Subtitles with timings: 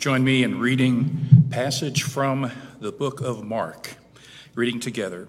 [0.00, 3.96] join me in reading passage from the book of Mark.
[4.54, 5.28] Reading together.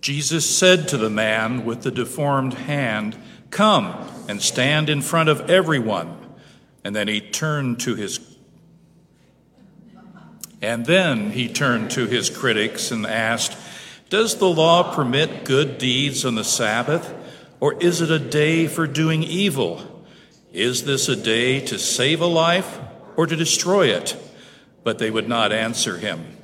[0.00, 3.16] Jesus said to the man with the deformed hand,
[3.50, 3.92] Come
[4.28, 6.16] and stand in front of everyone.
[6.84, 8.20] And then he turned to his
[10.60, 13.58] and then he turned to his critics and asked,
[14.08, 17.12] Does the law permit good deeds on the Sabbath,
[17.58, 20.04] or is it a day for doing evil?
[20.52, 22.78] Is this a day to save a life
[23.16, 24.16] or to destroy it?
[24.84, 26.36] But they would not answer him.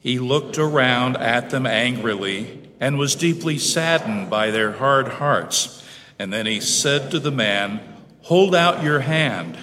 [0.00, 5.82] He looked around at them angrily and was deeply saddened by their hard hearts.
[6.18, 7.80] And then he said to the man,
[8.22, 9.58] Hold out your hand.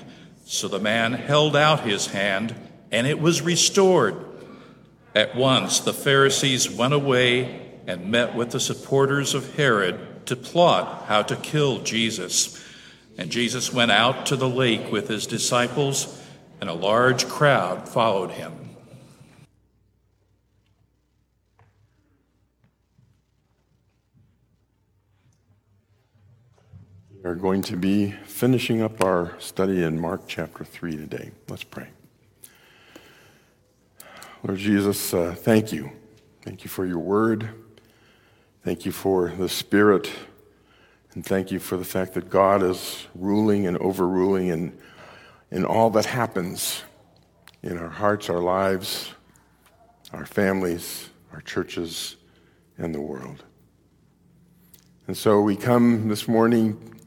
[0.46, 2.54] So the man held out his hand,
[2.92, 4.16] and it was restored.
[5.16, 11.06] At once the Pharisees went away and met with the supporters of Herod to plot
[11.08, 12.64] how to kill Jesus.
[13.18, 16.21] And Jesus went out to the lake with his disciples,
[16.62, 18.54] and a large crowd followed him.
[27.24, 31.32] We are going to be finishing up our study in Mark chapter 3 today.
[31.50, 31.90] Let's pray.
[34.44, 35.92] Lord Jesus, uh, thank you.
[36.44, 37.50] Thank you for your word.
[38.64, 40.12] Thank you for the Spirit.
[41.14, 44.78] And thank you for the fact that God is ruling and overruling in,
[45.52, 46.84] in all that happens
[47.62, 49.12] in our hearts, our lives,
[50.14, 52.16] our families, our churches,
[52.78, 53.44] and the world.
[55.08, 57.00] And so we come this morning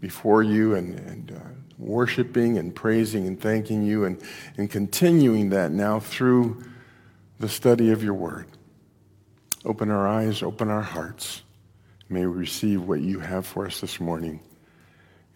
[0.00, 1.38] before you and, and uh,
[1.78, 4.20] worshiping and praising and thanking you and,
[4.56, 6.62] and continuing that now through
[7.38, 8.46] the study of your word.
[9.64, 11.42] Open our eyes, open our hearts.
[12.08, 14.40] May we receive what you have for us this morning.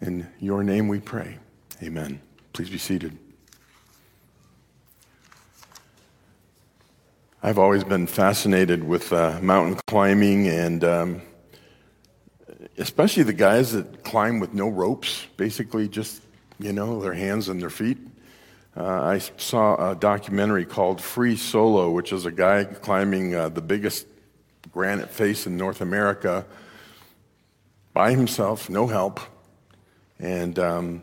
[0.01, 1.39] In your name we pray.
[1.81, 2.21] Amen.
[2.53, 3.17] Please be seated.
[7.41, 11.21] I've always been fascinated with uh, mountain climbing and um,
[12.77, 16.21] especially the guys that climb with no ropes, basically just,
[16.59, 17.97] you know, their hands and their feet.
[18.75, 23.61] Uh, I saw a documentary called Free Solo, which is a guy climbing uh, the
[23.61, 24.05] biggest
[24.71, 26.45] granite face in North America
[27.93, 29.19] by himself, no help.
[30.19, 31.01] And um,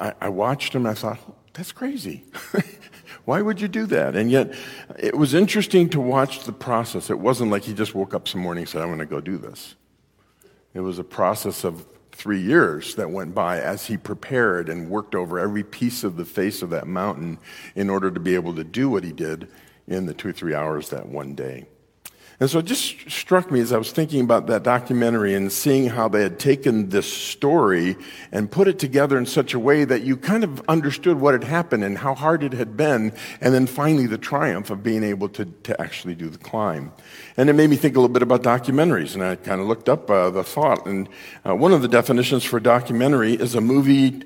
[0.00, 0.86] I, I, watched him.
[0.86, 1.18] I thought,
[1.54, 2.24] that's crazy.
[3.24, 4.16] Why would you do that?
[4.16, 4.54] And yet,
[4.98, 7.10] it was interesting to watch the process.
[7.10, 9.20] It wasn't like he just woke up some morning and said, I'm going to go
[9.20, 9.74] do this.
[10.74, 15.14] It was a process of three years that went by as he prepared and worked
[15.14, 17.38] over every piece of the face of that mountain
[17.74, 19.48] in order to be able to do what he did
[19.86, 21.66] in the two or three hours that one day.
[22.40, 25.88] And so it just struck me as I was thinking about that documentary and seeing
[25.88, 27.96] how they had taken this story
[28.30, 31.42] and put it together in such a way that you kind of understood what had
[31.42, 35.28] happened and how hard it had been, and then finally the triumph of being able
[35.30, 36.92] to, to actually do the climb.
[37.36, 39.88] And it made me think a little bit about documentaries, and I kind of looked
[39.88, 40.86] up uh, the thought.
[40.86, 41.08] And
[41.44, 44.22] uh, one of the definitions for documentary is a movie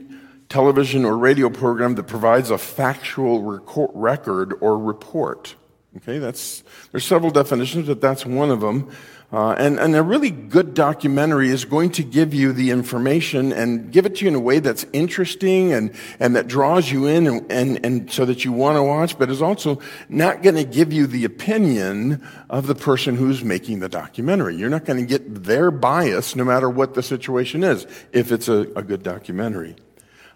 [0.50, 3.58] television or radio program that provides a factual
[3.94, 5.54] record or report.
[5.98, 8.90] Okay, that's, there's several definitions, but that's one of them.
[9.30, 13.90] Uh, and, and a really good documentary is going to give you the information and
[13.90, 17.26] give it to you in a way that's interesting and, and that draws you in
[17.26, 19.80] and, and, and so that you want to watch, but is also
[20.10, 24.56] not going to give you the opinion of the person who's making the documentary.
[24.56, 28.48] You're not going to get their bias no matter what the situation is if it's
[28.48, 29.76] a, a good documentary.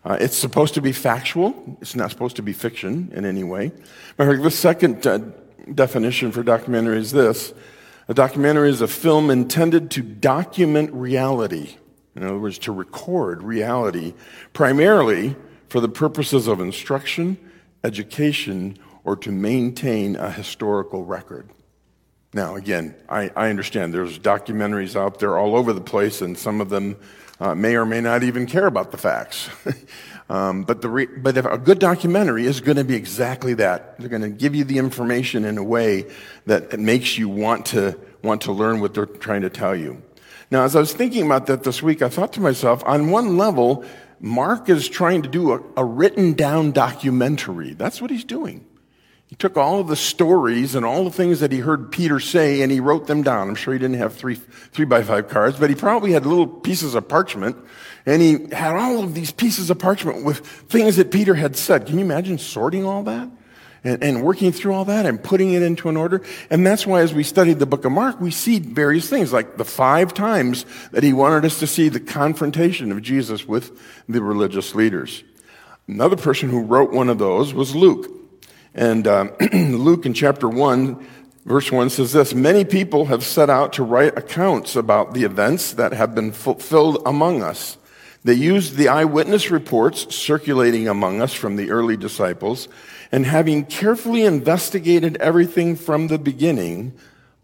[0.07, 1.77] Uh, it's supposed to be factual.
[1.83, 3.73] It's not supposed to be fiction in any way.
[4.17, 5.19] The second uh,
[5.75, 7.53] definition for documentary is this
[8.09, 11.77] a documentary is a film intended to document reality.
[12.15, 14.15] In other words, to record reality,
[14.53, 15.37] primarily
[15.69, 17.37] for the purposes of instruction,
[17.83, 21.51] education, or to maintain a historical record.
[22.33, 26.61] Now, again, I, I understand there's documentaries out there all over the place, and some
[26.61, 26.97] of them
[27.41, 29.49] uh, may or may not even care about the facts.
[30.29, 33.99] Um, but, the re- but a good documentary is going to be exactly that.
[33.99, 36.07] They're going to give you the information in a way
[36.47, 40.03] that makes you want to, want to learn what they're trying to tell you.
[40.51, 43.37] Now, as I was thinking about that this week, I thought to myself, on one
[43.37, 43.85] level,
[44.19, 47.75] Mark is trying to do a, a written down documentary.
[47.75, 48.65] That's what he's doing.
[49.29, 52.63] He took all of the stories and all the things that he heard Peter say
[52.63, 53.49] and he wrote them down.
[53.49, 56.47] I'm sure he didn't have three, three by five cards, but he probably had little
[56.47, 57.57] pieces of parchment
[58.07, 61.87] and he had all of these pieces of parchment with things that Peter had said.
[61.87, 63.29] Can you imagine sorting all that?
[63.83, 66.23] And, and, working through all that and putting it into an order.
[66.51, 69.59] And that's why as we studied the book of Mark, we see various things, like
[69.59, 73.79] the five times that he wanted us to see the confrontation of Jesus with
[74.09, 75.23] the religious leaders.
[75.87, 78.11] Another person who wrote one of those was Luke.
[78.77, 81.07] And uh, Luke in chapter 1,
[81.47, 85.73] verse 1 says this Many people have set out to write accounts about the events
[85.73, 87.79] that have been fulfilled among us.
[88.23, 92.69] They used the eyewitness reports circulating among us from the early disciples,
[93.11, 96.93] and having carefully investigated everything from the beginning,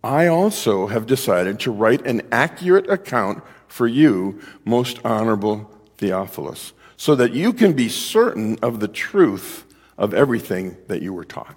[0.05, 7.15] I also have decided to write an accurate account for you, most honorable Theophilus, so
[7.15, 9.65] that you can be certain of the truth
[10.03, 11.55] of everything that you were taught.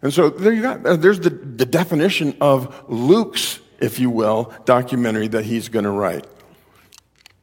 [0.00, 4.52] And so there you got, uh, there's the, the definition of Luke's, if you will,
[4.64, 6.26] documentary that he's going to write.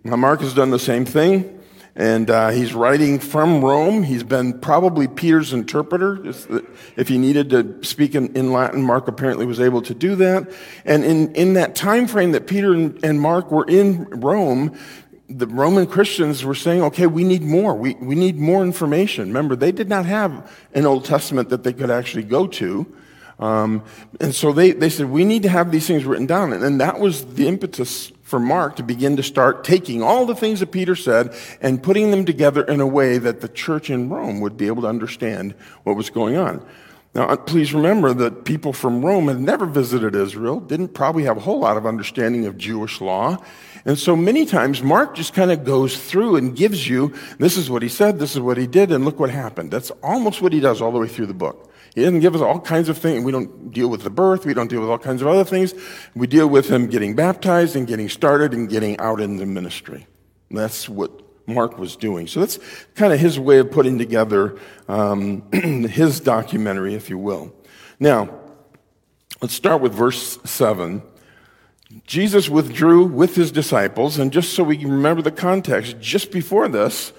[0.04, 1.62] Now, Mark has done the same thing,
[1.96, 4.02] and uh, he's writing from Rome.
[4.02, 6.20] He's been probably Peter's interpreter.
[6.98, 10.52] If he needed to speak in, in, Latin, Mark apparently was able to do that.
[10.84, 14.76] And in, in that time frame that Peter and, and Mark were in Rome,
[15.30, 17.74] the Roman Christians were saying, okay, we need more.
[17.74, 19.28] We, we need more information.
[19.28, 22.86] Remember, they did not have an Old Testament that they could actually go to.
[23.40, 23.84] Um,
[24.20, 26.54] and so they, they said, we need to have these things written down.
[26.54, 30.36] And, and that was the impetus for Mark to begin to start taking all the
[30.36, 34.10] things that Peter said and putting them together in a way that the church in
[34.10, 36.66] Rome would be able to understand what was going on.
[37.16, 41.38] Now, uh, please remember that people from Rome had never visited Israel, didn't probably have
[41.38, 43.38] a whole lot of understanding of Jewish law.
[43.86, 47.70] And so many times Mark just kind of goes through and gives you, this is
[47.70, 49.72] what he said, this is what he did, and look what happened.
[49.72, 51.70] That's almost what he does all the way through the book.
[51.94, 53.24] He doesn't give us all kinds of things.
[53.24, 54.46] We don't deal with the birth.
[54.46, 55.74] We don't deal with all kinds of other things.
[56.16, 60.08] We deal with him getting baptized and getting started and getting out in the ministry.
[60.50, 61.12] And that's what
[61.46, 62.26] Mark was doing.
[62.28, 62.58] So that's
[62.96, 64.58] kind of his way of putting together
[64.88, 67.54] um, his documentary, if you will.
[68.00, 68.40] Now,
[69.42, 71.04] let's start with verse 7.
[72.06, 76.68] Jesus withdrew with his disciples, and just so we can remember the context, just before
[76.68, 77.14] this,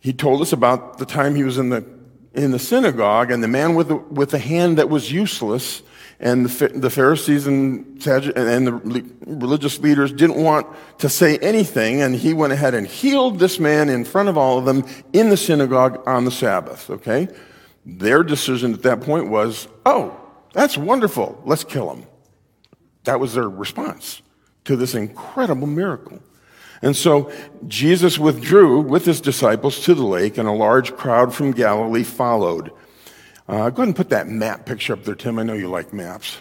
[0.00, 1.84] he told us about the time he was in the
[2.32, 5.82] in the synagogue, and the man with the, with the hand that was useless,
[6.20, 10.66] and the, the Pharisees and, and the religious leaders didn't want
[10.98, 14.58] to say anything, and he went ahead and healed this man in front of all
[14.58, 17.26] of them in the synagogue on the Sabbath, okay?
[17.84, 20.16] Their decision at that point was, oh,
[20.52, 22.06] that's wonderful, let's kill him.
[23.04, 24.22] That was their response
[24.64, 26.20] to this incredible miracle.
[26.82, 27.30] And so
[27.68, 32.70] Jesus withdrew with his disciples to the lake, and a large crowd from Galilee followed.
[33.48, 35.38] Uh, go ahead and put that map picture up there, Tim.
[35.38, 36.38] I know you like maps.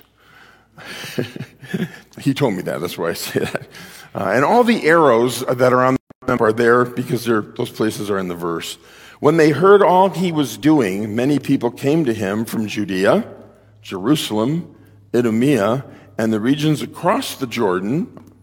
[2.20, 2.80] he told me that.
[2.80, 3.68] That's why I say that.
[4.16, 8.10] Uh, and all the arrows that are on the map are there because those places
[8.10, 8.78] are in the verse.
[9.20, 13.30] When they heard all he was doing, many people came to him from Judea,
[13.82, 14.76] Jerusalem,
[15.14, 15.84] Idumea,
[16.20, 18.34] and the regions across the Jordan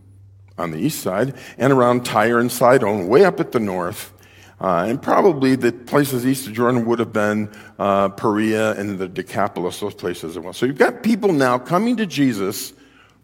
[0.57, 4.15] on the east side, and around Tyre and Sidon, way up at the north.
[4.59, 9.07] Uh, and probably the places east of Jordan would have been uh, Perea and the
[9.07, 10.55] Decapolis, those places as well.
[10.55, 12.73] So you've got people now coming to Jesus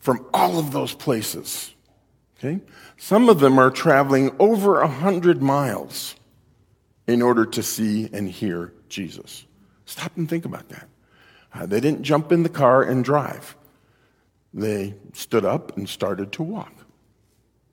[0.00, 1.72] from all of those places.
[2.36, 2.60] Okay?
[2.98, 6.14] Some of them are traveling over a hundred miles
[7.06, 9.46] in order to see and hear Jesus.
[9.86, 10.88] Stop and think about that.
[11.54, 13.56] Uh, they didn't jump in the car and drive.
[14.54, 16.72] They stood up and started to walk.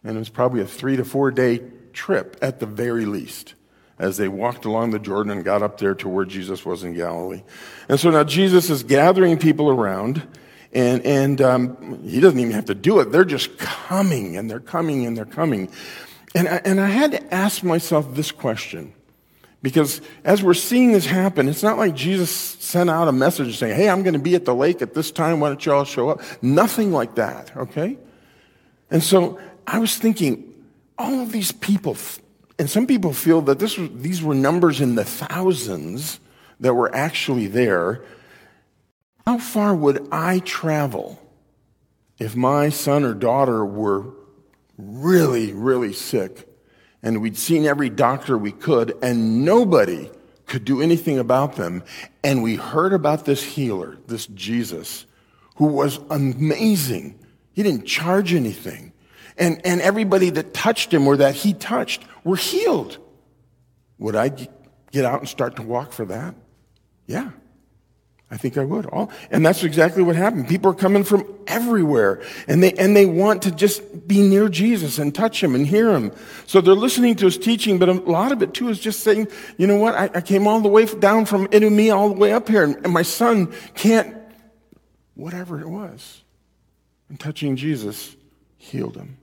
[0.04, 1.62] And it was probably a three to four day
[1.94, 3.56] trip at the very least
[3.98, 6.94] as they walked along the Jordan and got up there to where Jesus was in
[6.94, 7.44] Galilee.
[7.90, 10.26] And so now Jesus is gathering people around,
[10.71, 13.12] and, and um, he doesn't even have to do it.
[13.12, 15.69] They're just coming, and they're coming, and they're coming.
[16.33, 18.94] And I, and I had to ask myself this question.
[19.61, 23.75] Because as we're seeing this happen, it's not like Jesus sent out a message saying,
[23.75, 25.39] Hey, I'm going to be at the lake at this time.
[25.39, 26.21] Why don't you all show up?
[26.42, 27.97] Nothing like that, okay?
[28.89, 30.45] And so I was thinking,
[30.97, 31.97] all of these people,
[32.57, 36.19] and some people feel that this these were numbers in the thousands
[36.59, 38.04] that were actually there.
[39.25, 41.19] How far would I travel
[42.18, 44.13] if my son or daughter were
[44.78, 46.49] really, really sick
[47.02, 50.10] and we'd seen every doctor we could and nobody
[50.46, 51.84] could do anything about them
[52.24, 55.06] and we heard about this healer, this Jesus,
[55.56, 57.20] who was amazing.
[57.54, 58.94] He didn't charge anything
[59.40, 62.98] and, and everybody that touched him or that he touched were healed.
[63.98, 64.30] Would I
[64.92, 66.36] get out and start to walk for that?
[67.08, 67.32] Yeah,
[68.31, 68.86] I think I would.
[68.86, 70.48] All, and that's exactly what happened.
[70.48, 75.00] People are coming from everywhere and they, and they want to just be near Jesus
[75.00, 76.12] and touch him and hear him.
[76.45, 79.30] So they're listening to his teaching, but a lot of it too is just saying,
[79.57, 79.95] you know what?
[79.95, 82.76] I, I came all the way down from Idumea all the way up here and,
[82.83, 84.16] and my son can't,
[85.16, 86.21] whatever it was.
[87.09, 88.16] And touching Jesus
[88.57, 89.18] healed him.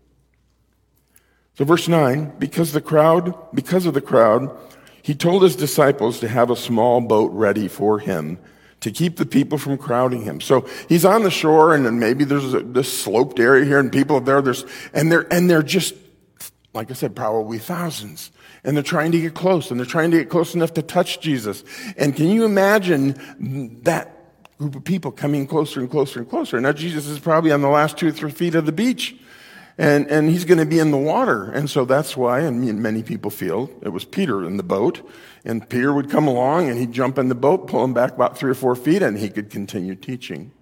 [1.55, 4.55] So verse 9, because the crowd, because of the crowd,
[5.01, 8.39] he told his disciples to have a small boat ready for him
[8.81, 10.41] to keep the people from crowding him.
[10.41, 13.91] So he's on the shore and then maybe there's a, this sloped area here and
[13.91, 15.95] people are there, there's, and they're, and they're just,
[16.75, 18.31] like I said, probably thousands.
[18.65, 21.21] And they're trying to get close and they're trying to get close enough to touch
[21.21, 21.65] Jesus.
[21.97, 24.13] And can you imagine that
[24.59, 26.61] group of people coming closer and closer and closer?
[26.61, 29.17] Now Jesus is probably on the last two or three feet of the beach
[29.79, 31.51] and, and he's going to be in the water.
[31.51, 35.07] And so that's why, and many people feel, it was Peter in the boat.
[35.45, 38.39] And Peter would come along and he'd jump in the boat, pull him back about
[38.39, 40.53] three or four feet, and he could continue teaching.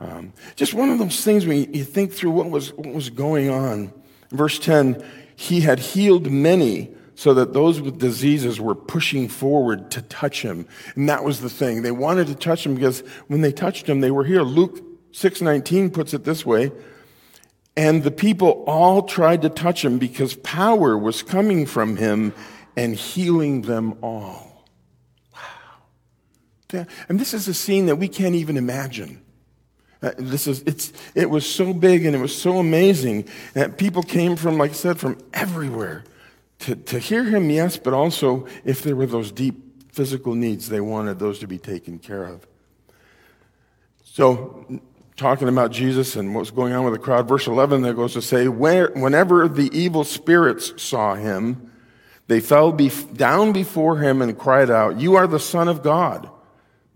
[0.00, 3.50] Um, just one of those things when you think through what was, what was going
[3.50, 3.92] on.
[4.30, 5.04] Verse 10
[5.36, 10.66] He had healed many so that those with diseases were pushing forward to touch him.
[10.94, 11.82] And that was the thing.
[11.82, 14.42] They wanted to touch him because when they touched him, they were here.
[14.42, 14.80] Luke
[15.12, 16.72] 6:19 puts it this way,
[17.80, 22.34] and the people all tried to touch him because power was coming from him
[22.76, 24.66] and healing them all.
[25.32, 26.84] Wow.
[27.08, 29.22] And this is a scene that we can't even imagine.
[30.02, 34.02] Uh, this is, it's, it was so big and it was so amazing that people
[34.02, 36.04] came from, like I said, from everywhere
[36.58, 40.82] to, to hear him, yes, but also if there were those deep physical needs, they
[40.82, 42.46] wanted those to be taken care of.
[44.04, 44.82] So
[45.20, 47.28] talking about Jesus and what's going on with the crowd.
[47.28, 51.70] Verse 11 that goes to say, whenever the evil spirits saw him,
[52.26, 56.30] they fell down before him and cried out, You are the Son of God.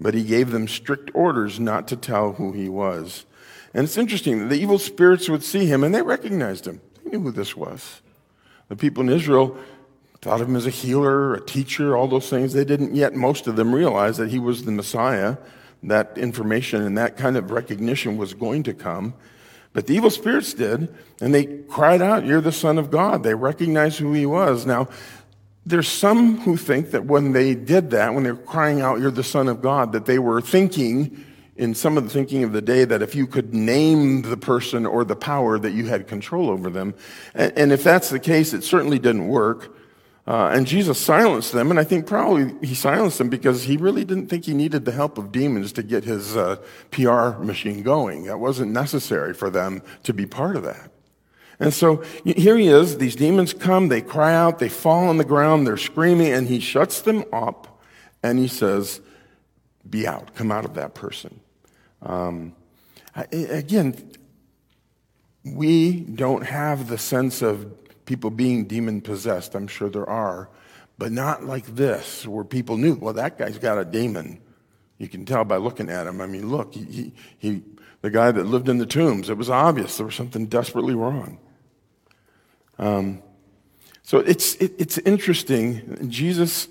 [0.01, 3.27] But he gave them strict orders not to tell who he was.
[3.75, 6.81] And it's interesting, the evil spirits would see him and they recognized him.
[7.03, 8.01] They knew who this was.
[8.69, 9.57] The people in Israel
[10.23, 12.55] thought of him as a healer, a teacher, all those things.
[12.55, 15.37] They didn't yet, most of them, realize that he was the Messiah
[15.89, 19.15] that information and that kind of recognition was going to come.
[19.73, 23.23] But the evil spirits did, and they cried out, You're the Son of God.
[23.23, 24.67] They recognized who he was.
[24.67, 24.89] Now,
[25.67, 29.11] there's some who think that when they did that, when they were crying out, You're
[29.11, 31.25] the Son of God, that they were thinking,
[31.57, 34.87] in some of the thinking of the day, that if you could name the person
[34.87, 36.95] or the power, that you had control over them.
[37.35, 39.77] And if that's the case, it certainly didn't work.
[40.27, 44.07] Uh, and Jesus silenced them, and I think probably he silenced them because he really
[44.07, 46.57] didn't think he needed the help of demons to get his uh,
[46.91, 48.25] PR machine going.
[48.25, 50.91] That wasn't necessary for them to be part of that.
[51.61, 52.99] And so here he is.
[52.99, 56.59] These demons come, they cry out, they fall on the ground, they're screaming, and he
[56.59, 57.81] shuts them up
[58.23, 59.01] and he says,
[59.89, 61.41] Be out, come out of that person.
[62.03, 62.55] Um,
[63.15, 64.13] again,
[65.45, 67.71] we don't have the sense of
[68.07, 69.55] people being demon possessed.
[69.55, 70.49] I'm sure there are,
[70.99, 74.41] but not like this, where people knew, well, that guy's got a demon.
[74.99, 76.21] You can tell by looking at him.
[76.21, 77.63] I mean, look, he, he, he
[78.05, 81.39] the guy that lived in the tombs, it was obvious there was something desperately wrong.
[82.79, 83.23] Um,
[84.03, 86.11] so it's, it, it's interesting.
[86.11, 86.69] Jesus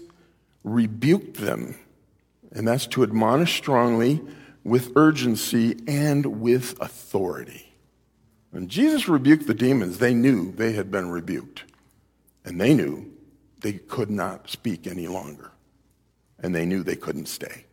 [0.64, 1.76] rebuked them,
[2.52, 4.22] and that's to admonish strongly,
[4.64, 7.73] with urgency, and with authority.
[8.54, 11.64] When Jesus rebuked the demons, they knew they had been rebuked.
[12.46, 13.12] And they knew
[13.62, 15.50] they could not speak any longer.
[16.40, 17.66] And they knew they couldn't stay.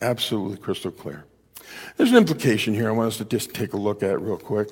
[0.00, 1.24] Absolutely crystal clear.
[1.96, 4.68] There's an implication here I want us to just take a look at real quick.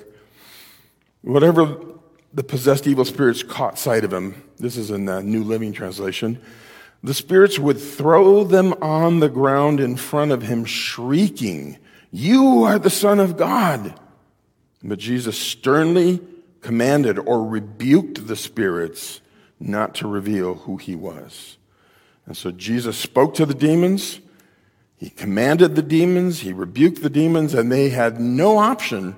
[1.23, 1.75] Whatever
[2.33, 6.41] the possessed evil spirits caught sight of him, this is in the New Living Translation,
[7.03, 11.79] the spirits would throw them on the ground in front of him, shrieking,
[12.11, 13.99] You are the Son of God.
[14.83, 16.19] But Jesus sternly
[16.61, 19.21] commanded or rebuked the spirits
[19.59, 21.57] not to reveal who he was.
[22.25, 24.19] And so Jesus spoke to the demons.
[24.97, 26.41] He commanded the demons.
[26.41, 29.15] He rebuked the demons, and they had no option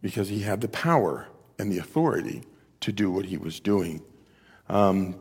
[0.00, 1.28] because he had the power
[1.58, 2.42] and the authority
[2.80, 4.02] to do what he was doing.
[4.68, 5.16] Um,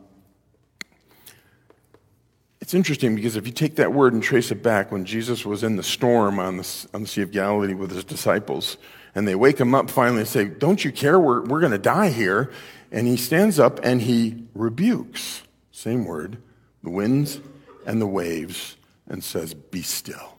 [2.61, 5.63] it's interesting because if you take that word and trace it back when Jesus was
[5.63, 8.77] in the storm on the, on the Sea of Galilee with his disciples,
[9.15, 11.19] and they wake him up finally and say, Don't you care?
[11.19, 12.51] We're, we're going to die here.
[12.91, 16.37] And he stands up and he rebukes, same word,
[16.83, 17.39] the winds
[17.85, 20.37] and the waves, and says, Be still.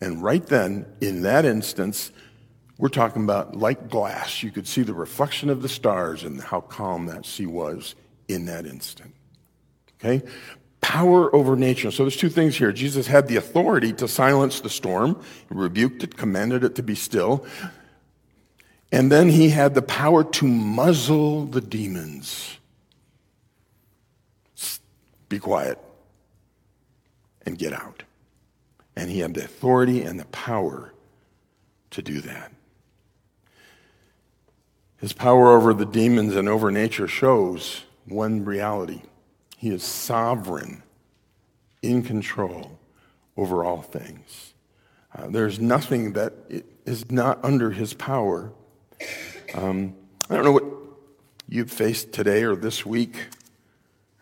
[0.00, 2.10] And right then, in that instance,
[2.76, 4.42] we're talking about like glass.
[4.42, 7.94] You could see the reflection of the stars and how calm that sea was
[8.26, 9.14] in that instant.
[10.00, 10.26] Okay?
[10.82, 11.90] Power over nature.
[11.90, 12.70] So there's two things here.
[12.72, 16.94] Jesus had the authority to silence the storm, he rebuked it, commanded it to be
[16.94, 17.46] still.
[18.90, 22.58] And then he had the power to muzzle the demons.
[25.30, 25.78] Be quiet
[27.46, 28.02] and get out.
[28.94, 30.92] And he had the authority and the power
[31.92, 32.52] to do that.
[34.98, 39.00] His power over the demons and over nature shows one reality
[39.62, 40.82] He is sovereign,
[41.82, 42.80] in control
[43.36, 44.54] over all things.
[45.14, 46.32] Uh, there's nothing that
[46.84, 48.50] is not under his power.
[49.54, 49.94] Um,
[50.28, 50.64] I don't know what
[51.48, 53.14] you've faced today or this week,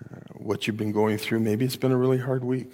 [0.05, 1.41] uh, what you've been going through.
[1.41, 2.73] Maybe it's been a really hard week.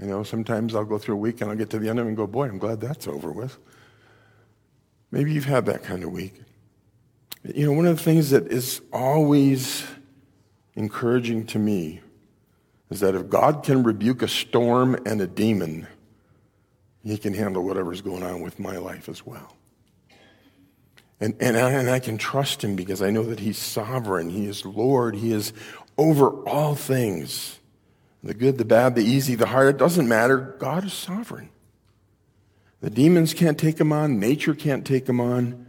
[0.00, 2.06] You know, sometimes I'll go through a week and I'll get to the end of
[2.06, 3.58] it and go, boy, I'm glad that's over with.
[5.10, 6.40] Maybe you've had that kind of week.
[7.54, 9.84] You know, one of the things that is always
[10.76, 12.00] encouraging to me
[12.90, 15.86] is that if God can rebuke a storm and a demon,
[17.02, 19.56] he can handle whatever's going on with my life as well.
[21.20, 24.30] And, and, I, and I can trust him because I know that he's sovereign.
[24.30, 25.14] He is Lord.
[25.16, 25.52] He is
[25.96, 27.58] over all things
[28.22, 29.74] the good, the bad, the easy, the hard.
[29.74, 30.56] It doesn't matter.
[30.58, 31.50] God is sovereign.
[32.80, 35.66] The demons can't take him on, nature can't take him on.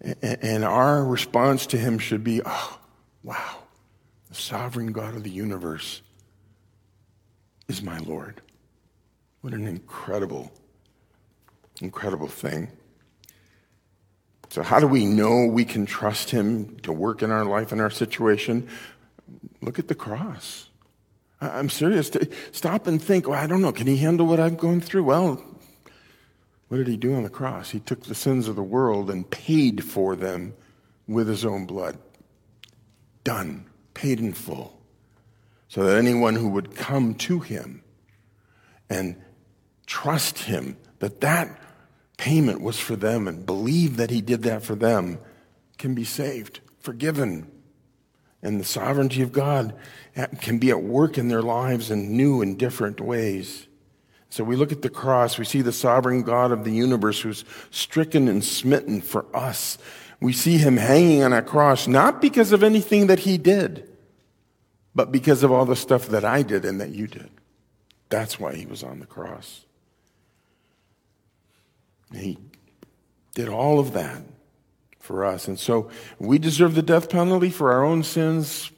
[0.00, 2.78] And our response to him should be, oh,
[3.22, 3.57] wow,
[4.38, 6.02] sovereign God of the universe
[7.68, 8.40] is my Lord.
[9.40, 10.50] What an incredible,
[11.80, 12.68] incredible thing.
[14.50, 17.80] So, how do we know we can trust him to work in our life and
[17.80, 18.68] our situation?
[19.60, 20.68] Look at the cross.
[21.40, 22.10] I'm serious.
[22.52, 25.04] Stop and think, well, I don't know, can he handle what I'm going through?
[25.04, 25.44] Well,
[26.68, 27.70] what did he do on the cross?
[27.70, 30.54] He took the sins of the world and paid for them
[31.06, 31.98] with his own blood.
[33.24, 33.66] Done,
[33.98, 34.80] paid in full.
[35.66, 37.82] So that anyone who would come to him
[38.88, 39.16] and
[39.86, 41.60] trust him that that
[42.16, 45.18] payment was for them and believe that he did that for them
[45.78, 47.50] can be saved, forgiven.
[48.40, 49.74] And the sovereignty of God
[50.40, 53.66] can be at work in their lives in new and different ways.
[54.30, 57.44] So we look at the cross, we see the sovereign God of the universe who's
[57.70, 59.76] stricken and smitten for us.
[60.20, 63.87] We see him hanging on a cross, not because of anything that he did,
[64.98, 67.30] but because of all the stuff that I did and that you did.
[68.08, 69.64] That's why he was on the cross.
[72.10, 72.38] And he
[73.32, 74.22] did all of that
[74.98, 75.46] for us.
[75.46, 78.72] And so we deserve the death penalty for our own sins.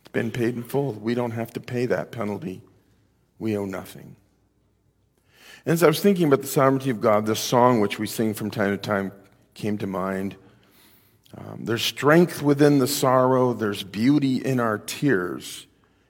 [0.00, 0.94] It's been paid in full.
[0.94, 2.60] We don't have to pay that penalty.
[3.38, 4.16] We owe nothing.
[5.64, 8.34] And as I was thinking about the sovereignty of God, this song which we sing
[8.34, 9.12] from time to time
[9.54, 10.34] came to mind.
[11.36, 15.66] Um, there's strength within the sorrow, there's beauty in our tears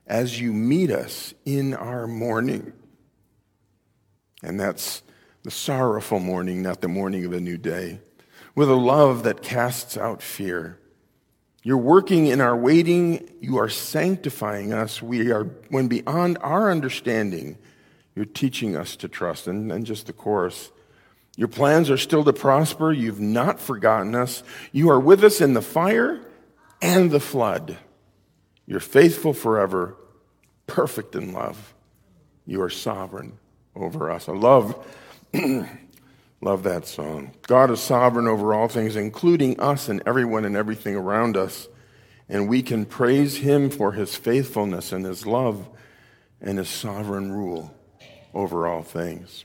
[0.07, 2.73] as you meet us in our mourning.
[4.43, 5.03] And that's
[5.45, 8.01] the sorrowful morning, not the morning of a new day,
[8.55, 10.79] with a love that casts out fear.
[11.63, 15.01] You're working in our waiting, you are sanctifying us.
[15.01, 17.57] We are, when beyond our understanding,
[18.17, 19.47] you're teaching us to trust.
[19.47, 20.73] And, and just the chorus.
[21.37, 22.93] Your plans are still to prosper.
[22.93, 24.43] You've not forgotten us.
[24.71, 26.21] You are with us in the fire
[26.83, 27.79] and the flood.
[28.67, 29.97] You're faithful forever,
[30.67, 31.75] perfect in love.
[32.47, 33.39] You are sovereign
[33.75, 34.29] over us.
[34.29, 34.87] I love,
[36.41, 37.33] love that song.
[37.47, 41.69] God is sovereign over all things, including us and everyone and everything around us.
[42.29, 45.69] And we can praise him for his faithfulness and his love
[46.41, 47.75] and his sovereign rule
[48.35, 49.45] over all things.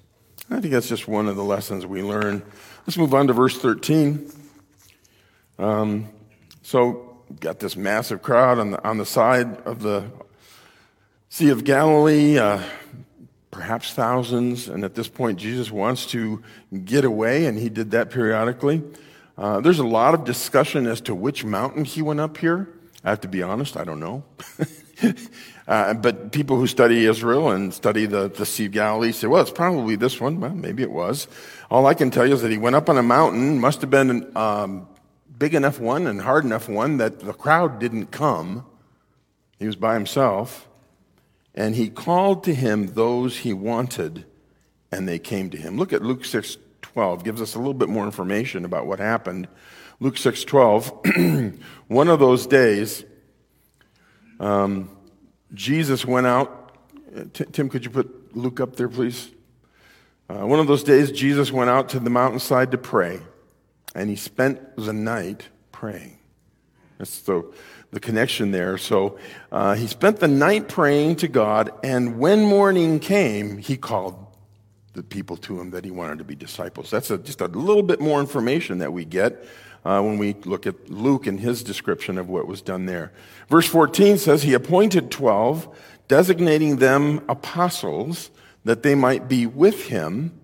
[0.50, 2.42] I think that's just one of the lessons we learn.
[2.86, 4.32] Let's move on to verse 13.
[5.60, 6.08] Um,
[6.62, 10.06] so, got this massive crowd on the, on the side of the
[11.28, 12.64] Sea of Galilee, uh,
[13.52, 16.42] perhaps thousands, and at this point, Jesus wants to
[16.86, 18.82] get away, and he did that periodically.
[19.38, 22.70] Uh, there's a lot of discussion as to which mountain he went up here.
[23.04, 24.24] I have to be honest, I don't know.
[25.68, 29.42] Uh, but people who study Israel and study the, the Sea of Galilee say, well,
[29.42, 30.40] it's probably this one.
[30.40, 31.28] Well, maybe it was.
[31.70, 33.90] All I can tell you is that he went up on a mountain, must have
[33.90, 34.88] been a um,
[35.38, 38.66] big enough one and hard enough one that the crowd didn't come.
[39.60, 40.68] He was by himself.
[41.54, 44.26] And he called to him those he wanted,
[44.92, 45.76] and they came to him.
[45.78, 49.48] Look at Luke 6 12, gives us a little bit more information about what happened.
[50.00, 51.54] Luke 6 12,
[51.88, 53.04] one of those days,
[54.40, 54.97] um,
[55.54, 56.76] Jesus went out.
[57.34, 59.32] Tim, could you put Luke up there, please?
[60.30, 63.22] Uh, one of those days, Jesus went out to the mountainside to pray,
[63.96, 66.18] and he spent the night praying.
[66.98, 67.50] That's the,
[67.92, 68.78] the connection there.
[68.78, 69.18] So
[69.52, 74.28] uh, he spent the night praying to God, and when morning came, he called
[74.94, 76.90] the people to him that he wanted to be disciples.
[76.90, 79.46] That's a, just a little bit more information that we get
[79.86, 83.12] uh, when we look at Luke and his description of what was done there.
[83.50, 85.68] Verse 14 says, He appointed 12,
[86.08, 88.30] designating them apostles,
[88.64, 90.40] that they might be with him,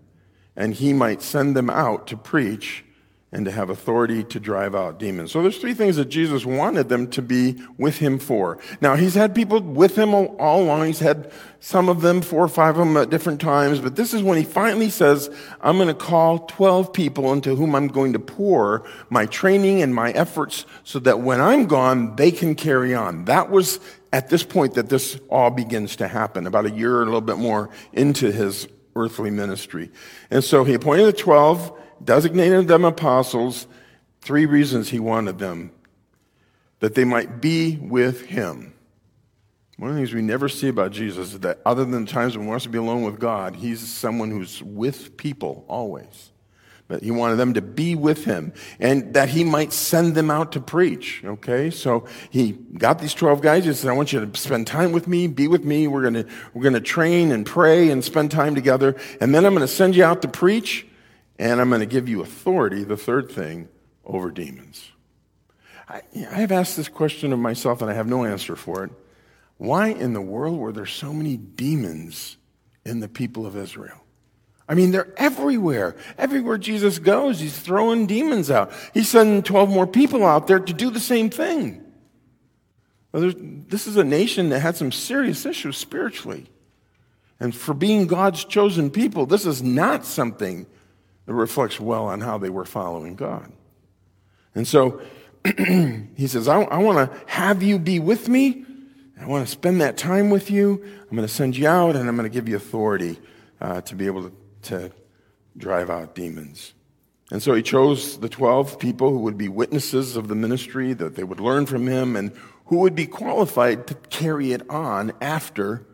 [0.56, 2.86] and he might send them out to preach
[3.34, 5.32] and to have authority to drive out demons.
[5.32, 8.60] So there's three things that Jesus wanted them to be with him for.
[8.80, 10.86] Now, he's had people with him all, along.
[10.86, 14.14] He's had some of them, four or five of them at different times, but this
[14.14, 15.30] is when he finally says,
[15.62, 19.96] I'm going to call 12 people into whom I'm going to pour my training and
[19.96, 23.26] my efforts so that when I'm gone, they can carry on.
[23.26, 23.80] That was
[24.12, 27.20] at this point that this all begins to happen, about a year or a little
[27.20, 29.90] bit more into his earthly ministry.
[30.30, 33.68] And so he appointed the 12, designated them apostles,
[34.22, 35.72] three reasons he wanted them
[36.80, 38.74] that they might be with him.
[39.78, 42.46] One of the things we never see about Jesus is that other than times when
[42.46, 46.32] he wants to be alone with God, he's someone who's with people always.
[46.90, 50.52] But he wanted them to be with him and that he might send them out
[50.52, 51.22] to preach.
[51.24, 51.70] Okay.
[51.70, 53.64] So he got these 12 guys.
[53.64, 55.88] He said, I want you to spend time with me, be with me.
[55.88, 58.96] We're going to, we're going to train and pray and spend time together.
[59.22, 60.86] And then I'm going to send you out to preach
[61.40, 63.70] and I'm going to give you authority, the third thing,
[64.06, 64.92] over demons.
[65.88, 68.92] I, have asked this question of myself and I have no answer for it.
[69.58, 72.38] Why in the world were there so many demons
[72.86, 74.04] in the people of Israel?
[74.68, 75.96] I mean, they're everywhere.
[76.18, 78.72] Everywhere Jesus goes, he's throwing demons out.
[78.94, 81.84] He's sending 12 more people out there to do the same thing.
[83.12, 86.48] Well, this is a nation that had some serious issues spiritually.
[87.40, 90.66] And for being God's chosen people, this is not something
[91.26, 93.52] that reflects well on how they were following God.
[94.56, 95.02] And so
[95.58, 98.66] he says, I, I want to have you be with me.
[99.20, 100.84] I want to spend that time with you.
[100.84, 103.20] I'm going to send you out and I'm going to give you authority
[103.62, 104.92] uh, to be able to to
[105.58, 106.74] drive out demons.
[107.32, 111.16] And so he chose the 12 people who would be witnesses of the ministry, that
[111.16, 112.32] they would learn from him, and
[112.66, 115.86] who would be qualified to carry it on after,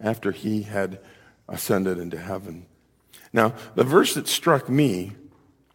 [0.00, 1.00] after he had
[1.48, 2.66] ascended into heaven.
[3.32, 5.12] Now, the verse that struck me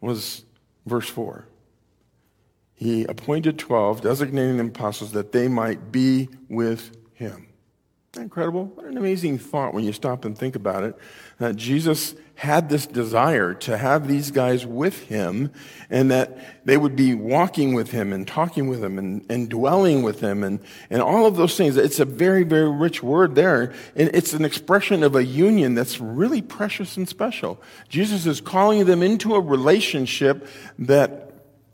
[0.01, 0.45] was
[0.85, 1.47] verse 4.
[2.73, 7.47] He appointed 12, designating them apostles that they might be with him.
[8.15, 8.65] Incredible.
[8.65, 10.95] What an amazing thought when you stop and think about it.
[11.39, 15.51] That Jesus had this desire to have these guys with him
[15.89, 20.03] and that they would be walking with him and talking with him and, and dwelling
[20.03, 20.59] with him and,
[20.91, 21.75] and all of those things.
[21.75, 23.73] It's a very, very rich word there.
[23.95, 27.59] And it's an expression of a union that's really precious and special.
[27.89, 30.47] Jesus is calling them into a relationship
[30.77, 31.31] that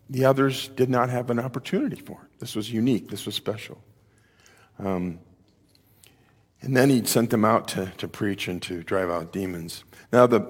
[0.09, 2.29] the others did not have an opportunity for.
[2.39, 3.09] This was unique.
[3.09, 3.77] This was special.
[4.79, 5.19] Um,
[6.61, 9.83] and then he sent them out to, to preach and to drive out demons.
[10.11, 10.45] Now, the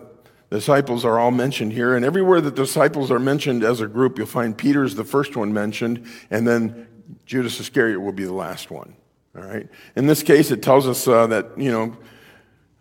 [0.50, 4.28] disciples are all mentioned here, and everywhere the disciples are mentioned as a group, you'll
[4.28, 6.88] find Peter is the first one mentioned, and then
[7.26, 8.96] Judas Iscariot will be the last one.
[9.36, 9.68] All right?
[9.96, 11.98] In this case, it tells us uh, that, you know,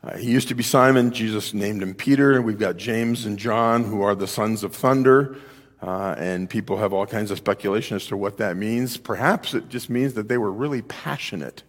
[0.02, 1.10] uh, he used to be Simon.
[1.10, 2.32] Jesus named him Peter.
[2.32, 5.36] And We've got James and John, who are the sons of thunder.
[5.82, 8.96] Uh, and people have all kinds of speculation as to what that means.
[8.96, 11.62] Perhaps it just means that they were really passionate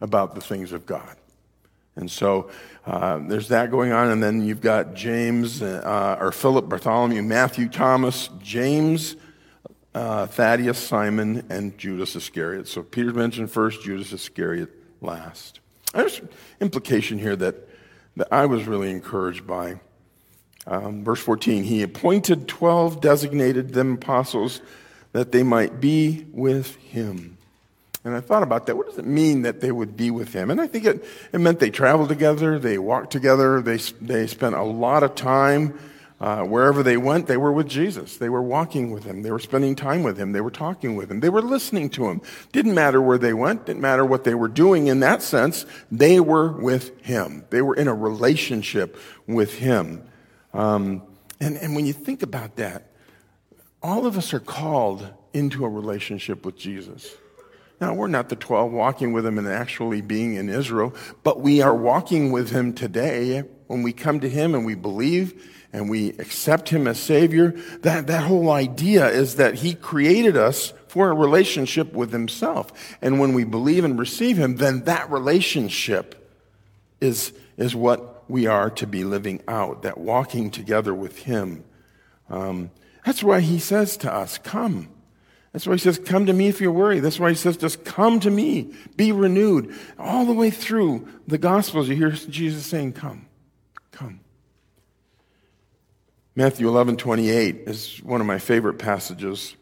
[0.00, 1.16] about the things of God.
[1.96, 2.50] And so
[2.86, 4.08] uh, there's that going on.
[4.08, 9.16] And then you've got James, uh, or Philip, Bartholomew, Matthew, Thomas, James,
[9.94, 12.68] uh, Thaddeus, Simon, and Judas Iscariot.
[12.68, 15.60] So Peter's mentioned first, Judas Iscariot last.
[15.92, 16.20] There's
[16.60, 17.68] implication here that,
[18.16, 19.80] that I was really encouraged by.
[20.66, 24.60] Um, verse 14, he appointed 12, designated them apostles,
[25.12, 27.38] that they might be with him.
[28.04, 28.76] And I thought about that.
[28.76, 30.50] What does it mean that they would be with him?
[30.50, 34.54] And I think it, it meant they traveled together, they walked together, they, they spent
[34.54, 35.78] a lot of time.
[36.18, 38.18] Uh, wherever they went, they were with Jesus.
[38.18, 39.22] They were walking with him.
[39.22, 40.32] They were spending time with him.
[40.32, 41.20] They were talking with him.
[41.20, 42.20] They were listening to him.
[42.52, 43.64] Didn't matter where they went.
[43.64, 44.88] Didn't matter what they were doing.
[44.88, 47.46] In that sense, they were with him.
[47.48, 50.02] They were in a relationship with him.
[50.52, 51.04] Um,
[51.40, 52.90] and, and when you think about that,
[53.82, 57.10] all of us are called into a relationship with Jesus.
[57.80, 61.62] Now, we're not the 12 walking with him and actually being in Israel, but we
[61.62, 66.10] are walking with him today when we come to him and we believe and we
[66.18, 67.52] accept him as Savior.
[67.80, 72.98] That, that whole idea is that he created us for a relationship with himself.
[73.00, 76.16] And when we believe and receive him, then that relationship
[77.00, 81.64] is, is what we are to be living out, that walking together with him.
[82.28, 82.72] Um,
[83.06, 84.88] that's why he says to us, Come.
[85.52, 87.00] That's why he says, Come to me if you're worried.
[87.00, 89.74] That's why he says, Just come to me, be renewed.
[89.98, 93.26] All the way through the Gospels, you hear Jesus saying, Come,
[93.90, 94.20] come.
[96.36, 99.56] Matthew 11 28 is one of my favorite passages.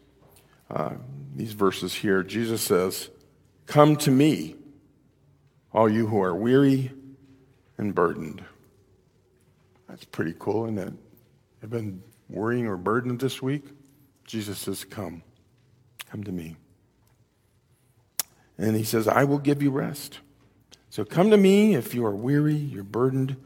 [0.69, 0.91] Uh,
[1.35, 2.21] these verses here.
[2.21, 3.09] Jesus says,
[3.65, 4.55] Come to me,
[5.73, 6.91] all you who are weary
[7.77, 8.43] and burdened.
[9.87, 10.93] That's pretty cool, isn't it?
[11.61, 13.65] Have been worrying or burdened this week?
[14.25, 15.23] Jesus says, Come,
[16.09, 16.55] come to me.
[18.57, 20.19] And he says, I will give you rest.
[20.89, 23.37] So come to me if you are weary, you're burdened.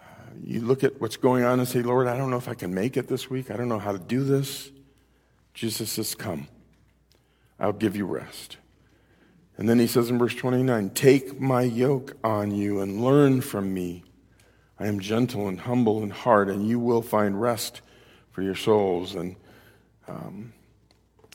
[0.00, 0.04] Uh,
[0.42, 2.72] you look at what's going on and say, Lord, I don't know if I can
[2.72, 3.50] make it this week.
[3.50, 4.70] I don't know how to do this.
[5.52, 6.48] Jesus says, Come,
[7.60, 8.56] I'll give you rest.
[9.58, 13.74] And then he says in verse 29 Take my yoke on you and learn from
[13.74, 14.04] me.
[14.78, 17.82] I am gentle and humble in heart, and you will find rest
[18.32, 19.14] for your souls.
[19.14, 19.36] And
[20.08, 20.53] um,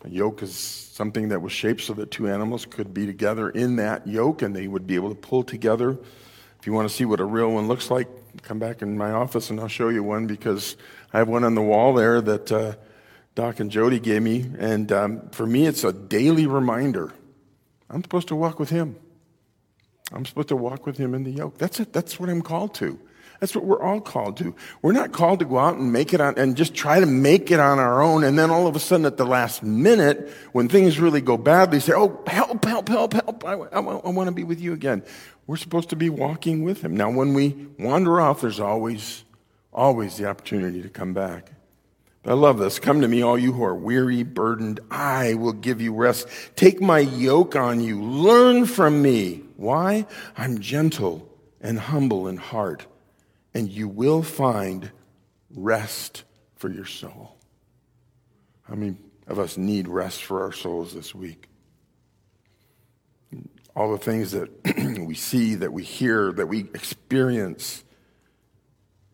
[0.03, 3.75] a yoke is something that was shaped so that two animals could be together in
[3.77, 5.97] that yoke and they would be able to pull together.
[6.59, 8.07] If you want to see what a real one looks like,
[8.41, 10.77] come back in my office and I'll show you one because
[11.13, 12.75] I have one on the wall there that uh,
[13.35, 14.49] Doc and Jody gave me.
[14.57, 17.13] And um, for me, it's a daily reminder
[17.89, 18.95] I'm supposed to walk with Him.
[20.11, 21.57] I'm supposed to walk with Him in the yoke.
[21.57, 21.91] That's it.
[21.91, 22.99] That's what I'm called to.
[23.39, 24.53] That's what we're all called to.
[24.81, 27.51] We're not called to go out and make it on and just try to make
[27.51, 28.25] it on our own.
[28.25, 31.79] And then all of a sudden at the last minute, when things really go badly,
[31.79, 33.45] say, Oh, help, help, help, help.
[33.45, 35.03] I, I, I want to be with you again.
[35.47, 36.97] We're supposed to be walking with him.
[36.97, 39.23] Now, when we wander off, there's always,
[39.71, 41.51] always the opportunity to come back.
[42.23, 42.77] But I love this.
[42.77, 44.81] Come to me, all you who are weary, burdened.
[44.91, 46.27] I will give you rest.
[46.57, 48.03] Take my yoke on you.
[48.03, 49.43] Learn from me.
[49.55, 50.05] Why?
[50.37, 51.27] I'm gentle
[51.61, 52.85] and humble in heart
[53.53, 54.91] and you will find
[55.49, 56.23] rest
[56.55, 57.35] for your soul.
[58.63, 61.47] How many of us need rest for our souls this week?
[63.75, 64.49] All the things that
[65.07, 67.83] we see, that we hear, that we experience.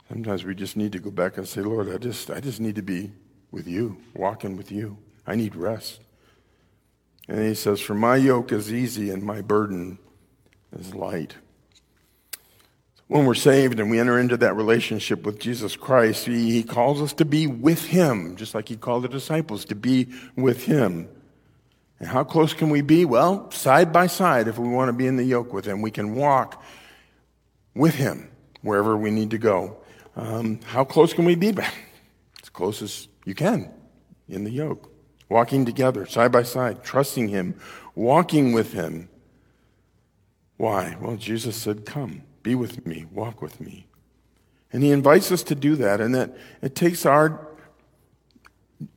[0.09, 2.75] Sometimes we just need to go back and say, Lord, I just, I just need
[2.75, 3.11] to be
[3.51, 4.97] with you, walking with you.
[5.27, 6.01] I need rest.
[7.27, 9.99] And he says, For my yoke is easy and my burden
[10.77, 11.35] is light
[13.07, 17.01] when we're saved and we enter into that relationship with Jesus Christ, he, he, calls
[17.01, 21.07] us to be with Him, just like He called the disciples to be with Him.
[21.99, 23.05] And how close can we be?
[23.05, 25.91] Well, side by side, if we want to be in the yoke with Him, we
[25.91, 26.63] can walk
[27.75, 28.29] with Him
[28.61, 29.77] wherever we need to go.
[30.15, 31.49] Um, how close can we be?
[32.41, 33.71] As close as you can
[34.27, 34.91] in the yoke.
[35.29, 37.55] Walking together, side by side, trusting Him,
[37.93, 39.09] walking with Him.
[40.57, 40.97] Why?
[40.99, 42.23] Well, Jesus said, Come.
[42.45, 43.87] Be with me, walk with me.
[44.71, 47.47] And he invites us to do that, and that it takes our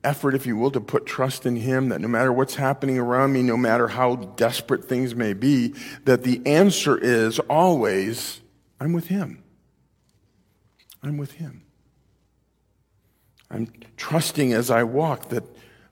[0.03, 3.33] effort, if you will, to put trust in him, that no matter what's happening around
[3.33, 5.73] me, no matter how desperate things may be,
[6.05, 8.39] that the answer is always,
[8.79, 9.41] I'm with him.
[11.01, 11.63] I'm with him.
[13.49, 15.43] I'm trusting as I walk that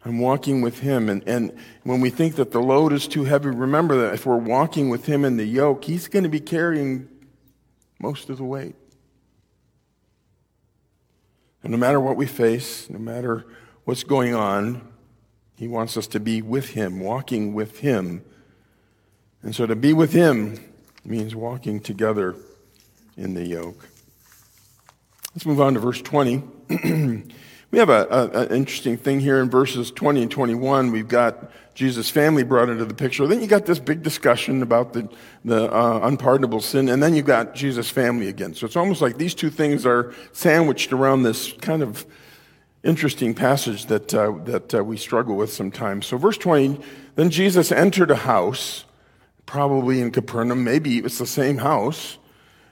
[0.05, 1.09] I'm walking with him.
[1.09, 4.37] And, and when we think that the load is too heavy, remember that if we're
[4.37, 7.09] walking with him in the yoke, he's going to be carrying
[7.99, 8.75] most of the weight.
[11.63, 13.45] And no matter what we face, no matter
[13.83, 14.87] what's going on,
[15.55, 18.23] He wants us to be with Him, walking with Him.
[19.41, 20.59] And so to be with Him
[21.03, 22.35] means walking together
[23.15, 23.87] in the yoke.
[25.33, 26.43] Let's move on to verse 20.
[27.71, 30.91] we have an interesting thing here in verses 20 and 21.
[30.91, 33.27] We've got Jesus' family brought into the picture.
[33.27, 35.09] Then you got this big discussion about the,
[35.43, 38.53] the uh, unpardonable sin, and then you got Jesus' family again.
[38.53, 42.05] So it's almost like these two things are sandwiched around this kind of
[42.83, 46.05] interesting passage that, uh, that uh, we struggle with sometimes.
[46.07, 46.79] So, verse 20
[47.15, 48.85] then Jesus entered a house,
[49.47, 52.19] probably in Capernaum, maybe it's the same house.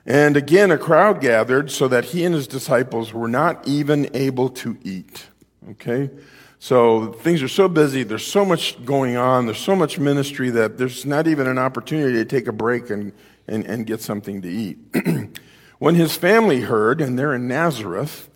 [0.06, 4.50] And again, a crowd gathered so that he and his disciples were not even able
[4.50, 5.26] to eat.
[5.72, 6.12] Okay?
[6.60, 10.78] So things are so busy, there's so much going on, there's so much ministry that
[10.78, 13.14] there's not even an opportunity to take a break and,
[13.48, 14.78] and, and get something to eat.
[15.80, 18.30] when his family heard, and they're in Nazareth,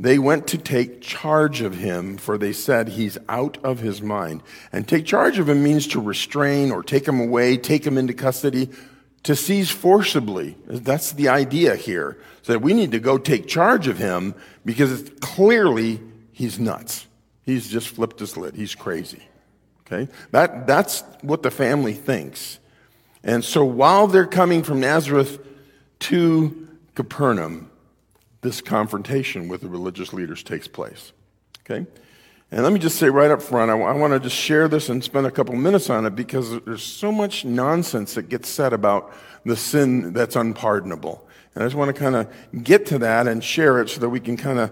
[0.00, 4.42] they went to take charge of him, for they said he's out of his mind.
[4.72, 8.14] And take charge of him means to restrain or take him away, take him into
[8.14, 8.70] custody,
[9.28, 10.56] to seize forcibly.
[10.64, 12.16] That's the idea here.
[12.40, 16.00] So that we need to go take charge of him because it's clearly
[16.32, 17.06] he's nuts.
[17.42, 18.54] He's just flipped his lid.
[18.54, 19.22] He's crazy.
[19.82, 20.10] Okay?
[20.30, 22.58] That, that's what the family thinks.
[23.22, 25.38] And so while they're coming from Nazareth
[25.98, 27.70] to Capernaum,
[28.40, 31.12] this confrontation with the religious leaders takes place.
[31.66, 31.86] Okay?
[32.50, 35.04] And let me just say right up front, I want to just share this and
[35.04, 39.12] spend a couple minutes on it because there's so much nonsense that gets said about
[39.44, 41.26] the sin that's unpardonable.
[41.54, 44.08] And I just want to kind of get to that and share it so that
[44.08, 44.70] we can kind of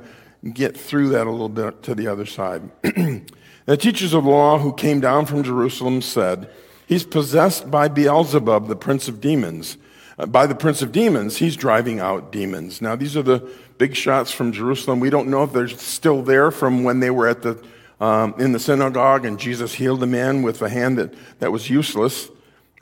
[0.55, 2.63] get through that a little bit to the other side.
[2.83, 6.51] the teachers of law who came down from Jerusalem said,
[6.87, 9.77] He's possessed by Beelzebub, the prince of demons.
[10.19, 12.81] Uh, by the prince of demons, he's driving out demons.
[12.81, 15.01] Now, these are the big shots from Jerusalem.
[15.01, 17.63] We don't know if they're still there from when they were at the
[18.01, 21.71] um, in the synagogue and Jesus healed the man with a hand that, that was
[21.71, 22.29] useless.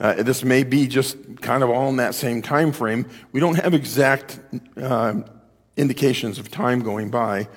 [0.00, 3.06] Uh, this may be just kind of all in that same time frame.
[3.30, 4.40] We don't have exact
[4.76, 5.20] uh,
[5.76, 7.48] indications of time going by,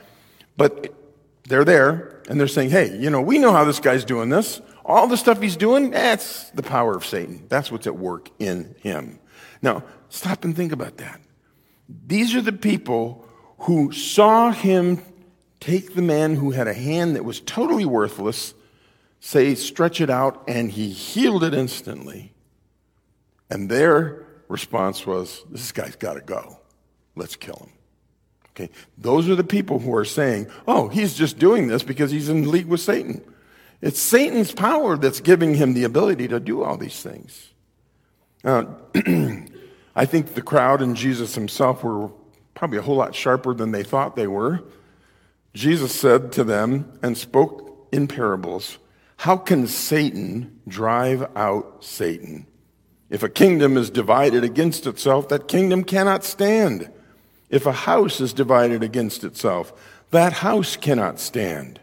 [0.56, 0.94] but
[1.48, 4.62] they're there and they're saying, hey, you know, we know how this guy's doing this.
[4.86, 7.46] All the stuff he's doing, that's the power of Satan.
[7.50, 9.20] That's what's at work in him.
[9.62, 11.20] Now, stop and think about that.
[12.06, 13.27] These are the people
[13.60, 15.02] who saw him
[15.60, 18.54] take the man who had a hand that was totally worthless,
[19.20, 22.34] say, stretch it out, and he healed it instantly.
[23.50, 26.60] And their response was, this guy's got to go.
[27.16, 27.72] Let's kill him.
[28.52, 32.30] Okay, those are the people who are saying, oh, he's just doing this because he's
[32.30, 33.22] in league with Satan.
[33.82, 37.50] It's Satan's power that's giving him the ability to do all these things.
[38.44, 38.78] Now,
[39.96, 42.10] I think the crowd and Jesus himself were
[42.58, 44.64] probably a whole lot sharper than they thought they were.
[45.54, 48.80] Jesus said to them and spoke in parables
[49.18, 52.48] How can Satan drive out Satan?
[53.12, 56.92] If a kingdom is divided against itself, that kingdom cannot stand.
[57.50, 59.72] If a house is divided against itself,
[60.10, 61.80] that house cannot stand.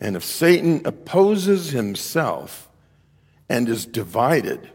[0.00, 2.68] And if Satan opposes himself
[3.48, 4.70] and is divided,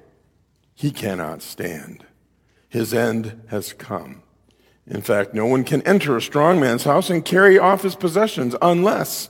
[0.74, 2.04] he cannot stand.
[2.68, 4.24] His end has come.
[4.90, 8.56] In fact, no one can enter a strong man's house and carry off his possessions
[8.62, 9.30] unless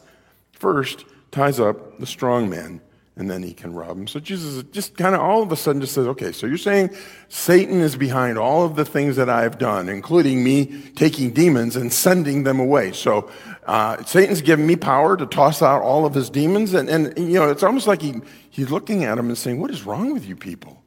[0.54, 2.82] first ties up the strong man
[3.20, 4.08] and then he can rob him.
[4.08, 6.92] So Jesus just kind of all of a sudden just says, okay, so you're saying
[7.28, 11.92] Satan is behind all of the things that I've done, including me taking demons and
[11.92, 12.94] sending them away.
[12.94, 13.30] So
[13.66, 16.74] uh, Satan's given me power to toss out all of his demons.
[16.74, 19.70] And, and, you know, it's almost like he, he's looking at him and saying, what
[19.70, 20.82] is wrong with you people?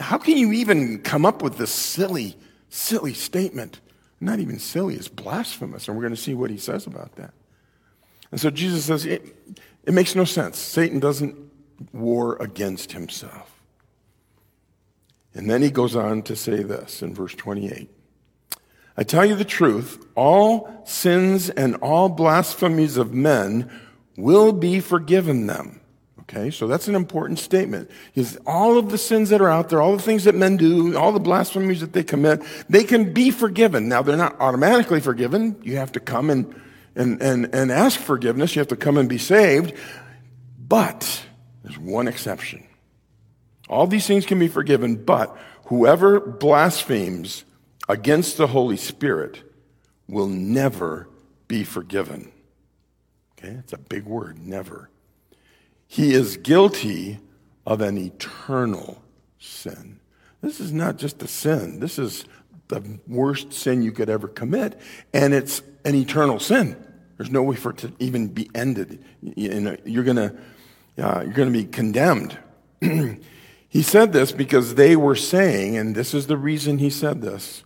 [0.00, 2.36] How can you even come up with this silly,
[2.68, 3.80] silly statement?
[4.20, 5.88] Not even silly, it's blasphemous.
[5.88, 7.32] And we're going to see what he says about that.
[8.30, 9.36] And so Jesus says, it,
[9.84, 10.58] it makes no sense.
[10.58, 11.36] Satan doesn't
[11.92, 13.50] war against himself.
[15.34, 17.90] And then he goes on to say this in verse 28.
[18.96, 23.70] I tell you the truth, all sins and all blasphemies of men
[24.16, 25.80] will be forgiven them.
[26.28, 27.90] Okay, so that's an important statement.
[28.14, 30.96] Is all of the sins that are out there, all the things that men do,
[30.96, 33.88] all the blasphemies that they commit, they can be forgiven.
[33.88, 35.60] Now, they're not automatically forgiven.
[35.62, 36.54] You have to come and,
[36.96, 38.56] and, and, and ask forgiveness.
[38.56, 39.74] You have to come and be saved.
[40.66, 41.26] But
[41.62, 42.66] there's one exception.
[43.68, 47.44] All these things can be forgiven, but whoever blasphemes
[47.86, 49.42] against the Holy Spirit
[50.08, 51.06] will never
[51.48, 52.32] be forgiven.
[53.38, 54.88] Okay, it's a big word, never
[55.94, 57.20] he is guilty
[57.64, 59.00] of an eternal
[59.38, 60.00] sin.
[60.40, 62.24] This is not just a sin, this is
[62.66, 64.76] the worst sin you could ever commit,
[65.12, 66.76] and it's an eternal sin.
[67.16, 69.04] There's no way for it to even be ended.
[69.22, 70.36] You're going to
[70.98, 72.38] uh, you're going to be condemned.
[72.80, 77.62] he said this because they were saying, and this is the reason he said this.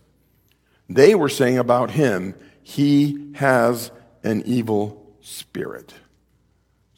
[0.87, 3.89] They were saying about him, he has
[4.23, 5.95] an evil spirit.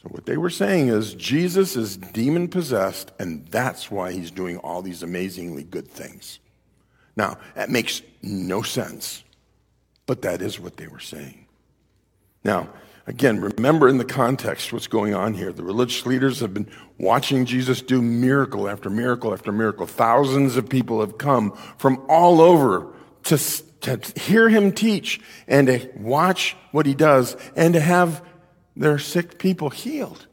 [0.02, 4.58] So, what they were saying is Jesus is demon possessed, and that's why he's doing
[4.58, 6.40] all these amazingly good things.
[7.16, 9.24] Now, that makes no sense,
[10.08, 11.46] but that is what they were saying.
[12.44, 12.70] Now,
[13.06, 15.54] again, remember in the context what's going on here.
[15.54, 19.86] The religious leaders have been watching Jesus do miracle after miracle after miracle.
[19.86, 22.92] Thousands of people have come from all over
[23.26, 23.38] to,
[23.82, 28.24] to hear him teach and to watch what he does and to have
[28.76, 30.28] their sick people healed.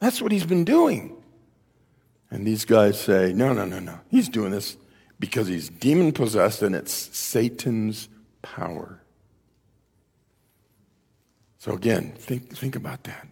[0.00, 1.16] That's what he's been doing.
[2.30, 4.00] And these guys say, no, no, no, no.
[4.08, 4.76] He's doing this
[5.18, 8.08] because he's demon possessed and it's Satan's
[8.42, 9.02] power.
[11.58, 13.26] So again, think, think about that.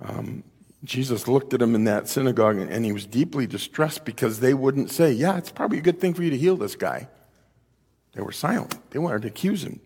[0.00, 0.44] Um,
[0.84, 4.54] Jesus looked at him in that synagogue and, and he was deeply distressed because they
[4.54, 7.08] wouldn't say, Yeah, it's probably a good thing for you to heal this guy.
[8.12, 8.90] They were silent.
[8.90, 9.80] They wanted to accuse him.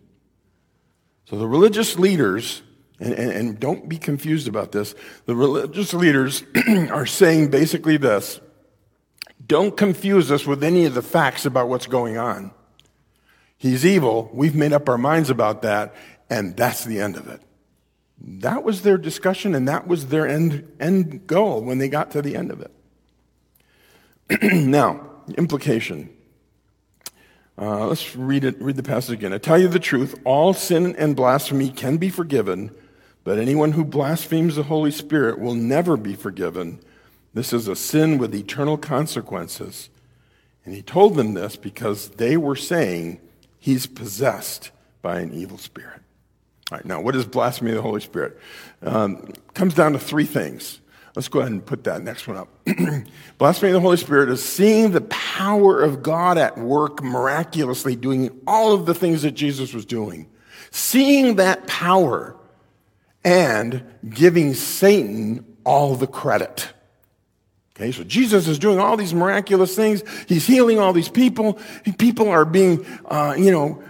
[1.25, 2.61] So the religious leaders
[2.99, 4.95] and, and, and don't be confused about this.
[5.25, 6.43] The religious leaders
[6.89, 8.39] are saying basically this
[9.45, 12.51] don't confuse us with any of the facts about what's going on.
[13.57, 14.29] He's evil.
[14.33, 15.95] We've made up our minds about that,
[16.29, 17.41] and that's the end of it.
[18.19, 22.21] That was their discussion, and that was their end, end goal when they got to
[22.21, 22.71] the end of it.
[24.53, 26.09] now, implication.
[27.59, 28.61] Uh, let's read it.
[28.61, 29.33] Read the passage again.
[29.33, 32.71] I tell you the truth: all sin and blasphemy can be forgiven
[33.27, 36.79] but anyone who blasphemes the Holy Spirit will never be forgiven.
[37.33, 39.89] This is a sin with eternal consequences.
[40.63, 43.19] And he told them this because they were saying
[43.59, 44.71] he's possessed
[45.01, 45.99] by an evil spirit.
[46.71, 48.39] All right, now, what is blasphemy of the Holy Spirit?
[48.81, 50.79] Um, comes down to three things.
[51.13, 52.47] Let's go ahead and put that next one up.
[53.37, 58.39] blasphemy of the Holy Spirit is seeing the power of God at work miraculously, doing
[58.47, 60.29] all of the things that Jesus was doing.
[60.71, 62.37] Seeing that power
[63.27, 66.71] and giving Satan all the credit.
[67.75, 70.01] Okay, so Jesus is doing all these miraculous things.
[70.29, 71.59] He's healing all these people.
[71.97, 73.83] People are being, uh, you know,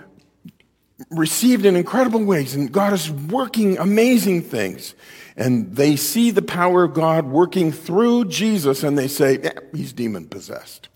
[1.11, 4.95] received in incredible ways, and God is working amazing things.
[5.35, 10.29] And they see the power of God working through Jesus, and they say, he's demon
[10.29, 10.89] possessed.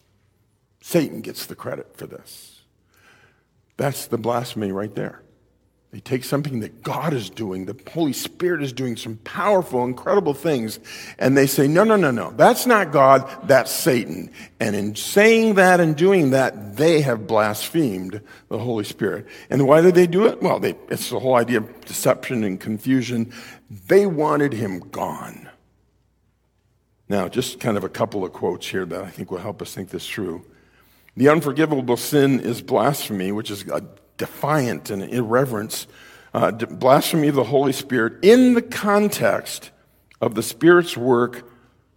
[0.81, 2.61] Satan gets the credit for this.
[3.77, 5.21] That's the blasphemy right there.
[5.91, 10.33] They take something that God is doing, the Holy Spirit is doing some powerful, incredible
[10.33, 10.79] things,
[11.19, 14.31] and they say, no, no, no, no, that's not God, that's Satan.
[14.61, 19.27] And in saying that and doing that, they have blasphemed the Holy Spirit.
[19.49, 20.41] And why did they do it?
[20.41, 23.33] Well, they, it's the whole idea of deception and confusion.
[23.69, 25.49] They wanted him gone.
[27.09, 29.75] Now, just kind of a couple of quotes here that I think will help us
[29.75, 30.45] think this through.
[31.17, 33.83] The unforgivable sin is blasphemy, which is a
[34.21, 35.87] defiant and irreverence,
[36.35, 39.71] uh, blasphemy of the Holy Spirit in the context
[40.21, 41.49] of the Spirit's work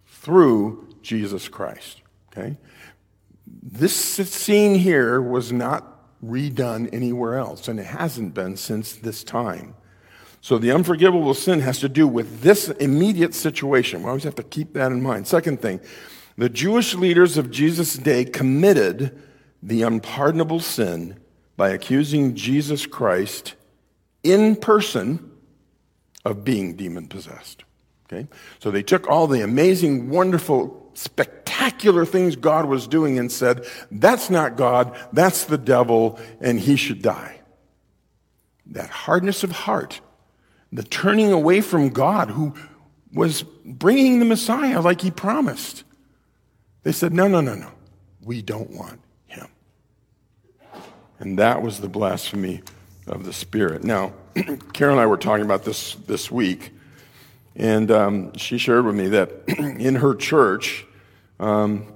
[0.07, 2.01] through Jesus Christ.
[2.31, 2.57] Okay?
[3.61, 5.83] This scene here was not
[6.25, 9.75] redone anywhere else, and it hasn't been since this time.
[10.41, 14.01] So the unforgivable sin has to do with this immediate situation.
[14.01, 15.27] We always have to keep that in mind.
[15.27, 15.79] Second thing,
[16.39, 19.21] the Jewish leaders of Jesus' day committed
[19.61, 21.19] the unpardonable sin
[21.57, 23.55] by accusing Jesus Christ
[24.23, 25.31] in person
[26.23, 27.63] of being demon possessed.
[28.05, 28.27] Okay?
[28.59, 34.29] So they took all the amazing, wonderful, spectacular things God was doing and said, that's
[34.29, 37.39] not God, that's the devil, and he should die.
[38.67, 40.01] That hardness of heart,
[40.71, 42.53] the turning away from God who
[43.13, 45.83] was bringing the Messiah like he promised.
[46.83, 47.71] They said, no, no, no, no.
[48.21, 48.99] We don't want
[51.19, 52.61] and that was the blasphemy
[53.07, 53.83] of the Spirit.
[53.83, 54.13] Now,
[54.73, 56.71] Karen and I were talking about this this week,
[57.55, 60.85] and um, she shared with me that in her church,
[61.39, 61.93] um,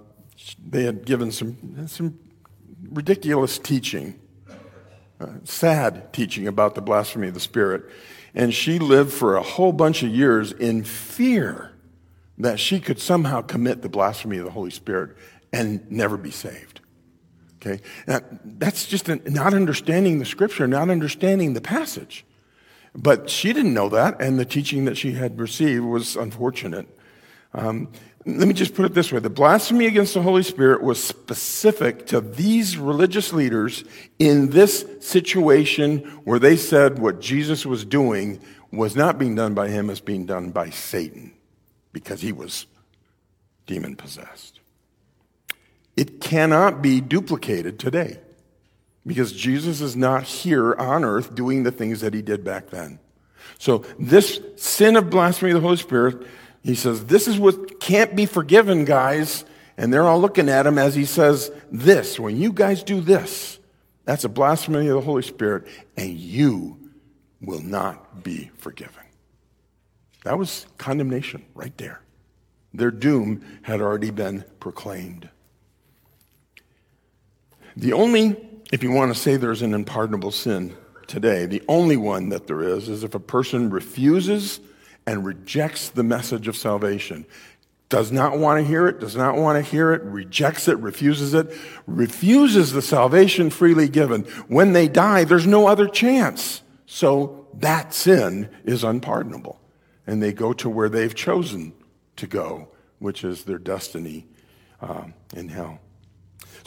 [0.67, 2.17] they had given some, some
[2.89, 4.20] ridiculous teaching,
[5.20, 7.84] uh, sad teaching about the blasphemy of the Spirit.
[8.36, 11.72] And she lived for a whole bunch of years in fear
[12.38, 15.17] that she could somehow commit the blasphemy of the Holy Spirit
[15.51, 16.78] and never be saved.
[17.62, 17.82] Okay?
[18.07, 22.26] Now, that's just not understanding the scripture, not understanding the passage.
[22.95, 26.88] But she didn't know that, and the teaching that she had received was unfortunate.
[27.53, 27.89] Um,
[28.26, 32.05] let me just put it this way the blasphemy against the Holy Spirit was specific
[32.07, 33.84] to these religious leaders
[34.20, 38.39] in this situation where they said what Jesus was doing
[38.72, 41.34] was not being done by him, as being done by Satan
[41.91, 42.68] because he was
[43.66, 44.59] demon possessed.
[45.95, 48.19] It cannot be duplicated today
[49.05, 52.99] because Jesus is not here on earth doing the things that he did back then.
[53.57, 56.25] So, this sin of blasphemy of the Holy Spirit,
[56.63, 59.45] he says, this is what can't be forgiven, guys.
[59.79, 63.59] And they're all looking at him as he says, This, when you guys do this,
[64.03, 66.77] that's a blasphemy of the Holy Spirit, and you
[67.39, 69.03] will not be forgiven.
[70.25, 72.01] That was condemnation right there.
[72.73, 75.29] Their doom had already been proclaimed.
[77.80, 78.36] The only,
[78.73, 80.75] if you want to say there's an unpardonable sin
[81.07, 84.59] today, the only one that there is is if a person refuses
[85.07, 87.25] and rejects the message of salvation.
[87.88, 91.34] Does not want to hear it, does not want to hear it, rejects it, refuses
[91.34, 91.55] it,
[91.88, 94.23] refuses the salvation freely given.
[94.49, 96.61] When they die, there's no other chance.
[96.86, 99.57] So that sin is unpardonable.
[100.05, 101.71] And they go to where they've chosen
[102.17, 102.67] to go,
[102.99, 104.27] which is their destiny
[104.82, 105.80] um, in hell.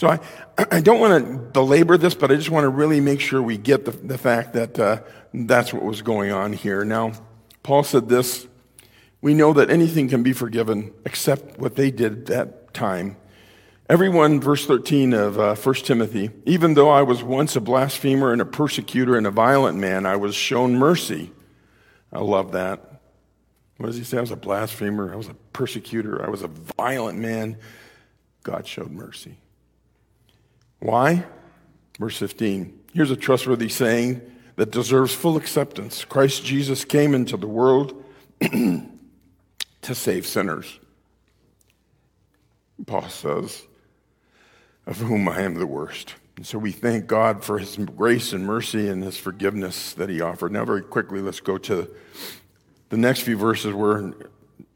[0.02, 0.18] So I,
[0.72, 3.56] I don't want to belabor this, but I just want to really make sure we
[3.56, 5.00] get the, the fact that uh,
[5.32, 6.84] that's what was going on here.
[6.84, 7.12] Now,
[7.62, 8.48] Paul said this
[9.20, 13.16] We know that anything can be forgiven except what they did that time.
[13.88, 18.42] Everyone, verse 13 of uh, 1 Timothy, even though I was once a blasphemer and
[18.42, 21.30] a persecutor and a violent man, I was shown mercy.
[22.12, 23.02] I love that.
[23.76, 24.18] What does he say?
[24.18, 27.56] I was a blasphemer, I was a persecutor, I was a violent man.
[28.42, 29.38] God showed mercy.
[30.82, 31.24] Why?
[32.00, 32.80] Verse 15.
[32.92, 34.20] Here's a trustworthy saying
[34.56, 38.04] that deserves full acceptance Christ Jesus came into the world
[38.40, 40.80] to save sinners.
[42.84, 43.62] Paul says,
[44.84, 46.16] of whom I am the worst.
[46.36, 50.20] And so we thank God for his grace and mercy and his forgiveness that he
[50.20, 50.50] offered.
[50.50, 51.88] Now, very quickly, let's go to
[52.88, 54.12] the next few verses where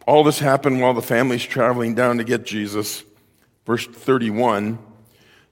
[0.07, 3.03] all this happened while the family's traveling down to get Jesus.
[3.67, 4.79] Verse 31.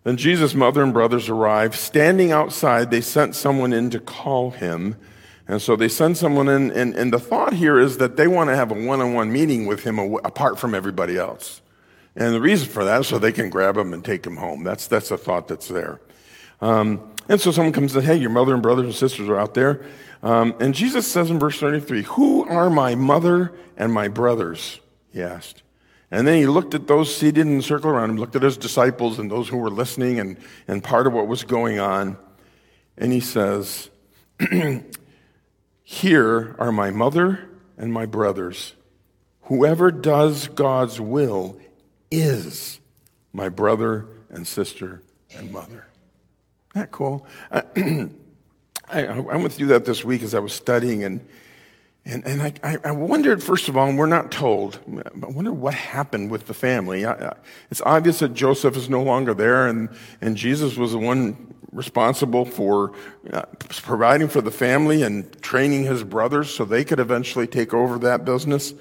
[0.04, 1.74] Then Jesus' mother and brothers arrived.
[1.74, 4.96] Standing outside, they sent someone in to call him.
[5.48, 8.50] And so they send someone in, and, and the thought here is that they want
[8.50, 11.60] to have a one on one meeting with him apart from everybody else.
[12.16, 14.62] And the reason for that is so they can grab him and take him home.
[14.62, 16.00] That's, that's the thought that's there.
[16.60, 19.38] Um, and so someone comes and says, Hey, your mother and brothers and sisters are
[19.38, 19.84] out there.
[20.22, 24.80] Um, and Jesus says in verse 33, Who are my mother and my brothers?
[25.10, 25.63] He asked.
[26.14, 28.56] And then he looked at those seated in the circle around him, looked at his
[28.56, 30.36] disciples and those who were listening and,
[30.68, 32.16] and part of what was going on.
[32.96, 33.90] And he says,
[35.82, 38.74] Here are my mother and my brothers.
[39.46, 41.58] Whoever does God's will
[42.12, 42.78] is
[43.32, 45.02] my brother and sister
[45.36, 45.88] and mother.
[46.70, 47.26] Isn't that cool?
[47.50, 48.06] I,
[48.88, 51.26] I, went through that this week as I was studying, and,
[52.06, 54.78] and, and I, I wondered, first of all, and we're not told,
[55.22, 57.06] I wonder what happened with the family.
[57.06, 57.34] I,
[57.70, 59.88] it's obvious that Joseph is no longer there, and,
[60.20, 62.92] and Jesus was the one responsible for
[63.32, 67.98] uh, providing for the family and training his brothers so they could eventually take over
[67.98, 68.74] that business.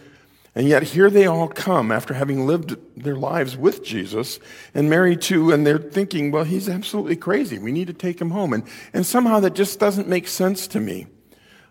[0.56, 4.40] And yet here they all come after having lived their lives with Jesus
[4.76, 7.58] and Mary too, and they're thinking, well, he's absolutely crazy.
[7.58, 8.54] We need to take him home.
[8.54, 8.64] And,
[8.94, 11.08] and somehow that just doesn't make sense to me.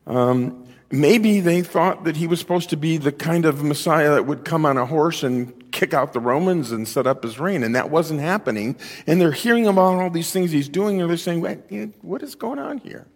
[0.08, 4.26] Um, maybe they thought that he was supposed to be the kind of Messiah that
[4.26, 7.64] would come on a horse and kick out the Romans and set up his reign,
[7.64, 8.76] and that wasn't happening.
[9.06, 11.40] And they're hearing about all these things he's doing, and they're saying,
[12.02, 13.06] what is going on here?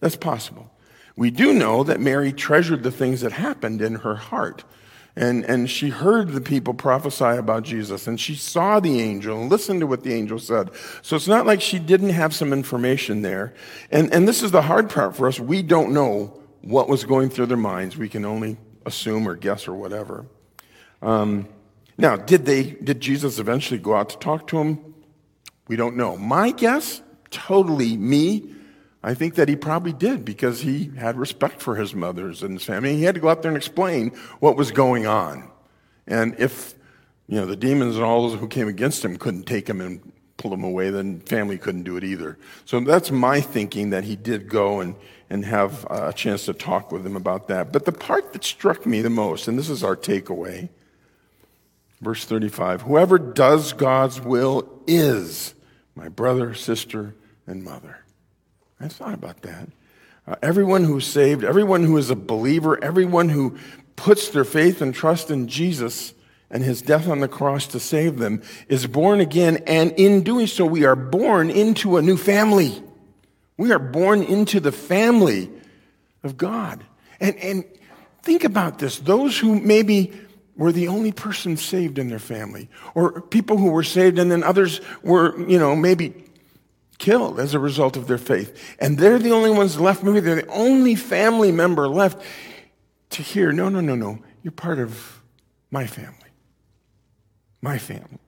[0.00, 0.70] That's possible.
[1.16, 4.64] We do know that Mary treasured the things that happened in her heart.
[5.18, 9.50] And, and she heard the people prophesy about Jesus, and she saw the angel and
[9.50, 10.70] listened to what the angel said.
[11.02, 13.54] So it's not like she didn't have some information there.
[13.90, 15.40] And, and this is the hard part for us.
[15.40, 17.96] We don't know what was going through their minds.
[17.96, 20.26] We can only assume or guess or whatever.
[21.00, 21.48] Um,
[21.96, 24.94] now, did they, did Jesus eventually go out to talk to him?
[25.68, 26.16] We don't know.
[26.16, 28.52] My guess, totally me,
[29.02, 32.64] I think that he probably did because he had respect for his mothers and his
[32.64, 32.96] family.
[32.96, 34.10] He had to go out there and explain
[34.40, 35.48] what was going on.
[36.06, 36.74] And if,
[37.28, 40.12] you know, the demons and all those who came against him couldn't take him and
[40.36, 42.38] pull him away, then family couldn't do it either.
[42.64, 44.94] So that's my thinking that he did go and,
[45.30, 47.72] and have a chance to talk with him about that.
[47.72, 50.68] But the part that struck me the most, and this is our takeaway,
[52.00, 55.54] verse 35 whoever does God's will is
[55.94, 57.14] my brother, sister,
[57.46, 58.04] and mother.
[58.78, 59.68] I thought about that.
[60.26, 63.56] Uh, everyone who's saved, everyone who is a believer, everyone who
[63.94, 66.12] puts their faith and trust in Jesus
[66.50, 69.58] and his death on the cross to save them is born again.
[69.66, 72.82] And in doing so, we are born into a new family.
[73.56, 75.50] We are born into the family
[76.22, 76.84] of God.
[77.20, 77.64] And, and
[78.22, 78.98] think about this.
[78.98, 80.12] Those who maybe
[80.56, 84.42] were the only person saved in their family, or people who were saved and then
[84.42, 86.14] others were, you know, maybe
[86.98, 88.76] killed as a result of their faith.
[88.78, 90.02] And they're the only ones left.
[90.02, 92.22] Maybe they're the only family member left
[93.10, 94.18] to hear no, no, no, no.
[94.42, 95.20] You're part of
[95.70, 96.25] my family.
[97.66, 98.20] My family.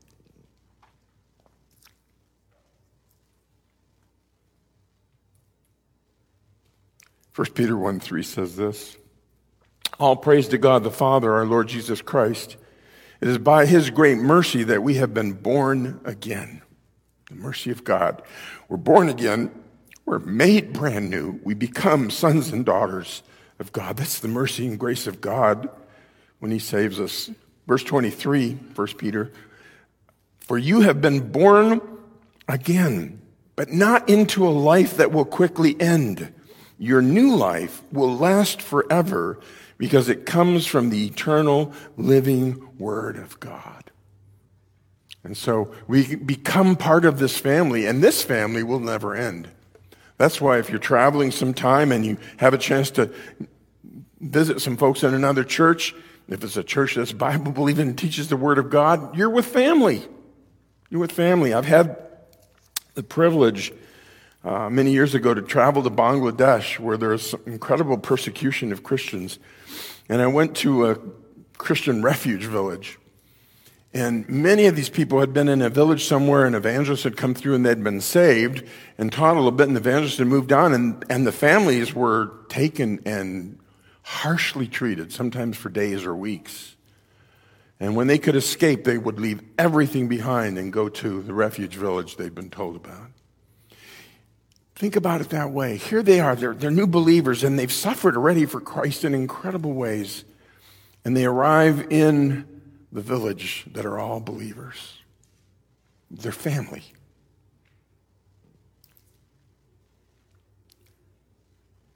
[7.31, 8.97] First Peter 1 3 says this
[10.01, 12.57] All praise to God the Father, our Lord Jesus Christ.
[13.21, 16.63] It is by his great mercy that we have been born again
[17.29, 18.21] the mercy of God.
[18.69, 19.53] We're born again.
[20.05, 21.39] We're made brand new.
[21.45, 23.23] We become sons and daughters
[23.61, 23.99] of God.
[23.99, 25.69] That's the mercy and grace of God
[26.41, 27.31] when He saves us.
[27.69, 29.31] Verse 23, 1 Peter
[30.41, 31.83] For you have been born
[32.49, 33.21] again,
[33.57, 36.33] but not into a life that will quickly end.
[36.79, 39.39] Your new life will last forever
[39.77, 43.91] because it comes from the eternal living Word of God.
[45.23, 49.49] And so we become part of this family, and this family will never end.
[50.17, 53.13] That's why if you're traveling sometime and you have a chance to
[54.21, 55.95] visit some folks in another church,
[56.29, 59.47] if it's a church that's Bible believing and teaches the Word of God, you're with
[59.47, 60.03] family.
[60.91, 61.55] You're with family.
[61.55, 61.97] I've had
[62.95, 63.73] the privilege
[64.45, 69.39] uh, many years ago to travel to Bangladesh where there's incredible persecution of Christians.
[70.09, 70.99] And I went to a
[71.57, 72.99] Christian refuge village.
[73.95, 77.35] And many of these people had been in a village somewhere, and evangelists had come
[77.35, 78.63] through and they'd been saved
[78.99, 81.95] and taught a little bit, and the evangelists had moved on, and, and the families
[81.95, 83.59] were taken and
[84.09, 86.75] harshly treated, sometimes for days or weeks.
[87.79, 91.75] And when they could escape, they would leave everything behind and go to the refuge
[91.75, 93.11] village they'd been told about.
[94.75, 95.77] Think about it that way.
[95.77, 99.75] Here they are, they're, they're new believers, and they've suffered already for Christ in incredible
[99.75, 100.25] ways.
[101.05, 105.01] And they arrive in the village that are all believers,
[106.11, 106.83] their family.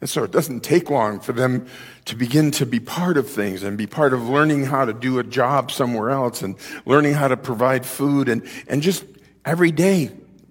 [0.03, 1.69] And so it doesn't take long for them
[2.07, 5.21] to begin to be part of things and be part of learning how to do
[5.21, 9.05] a job somewhere else and learning how to provide food and, and just
[9.45, 10.11] every day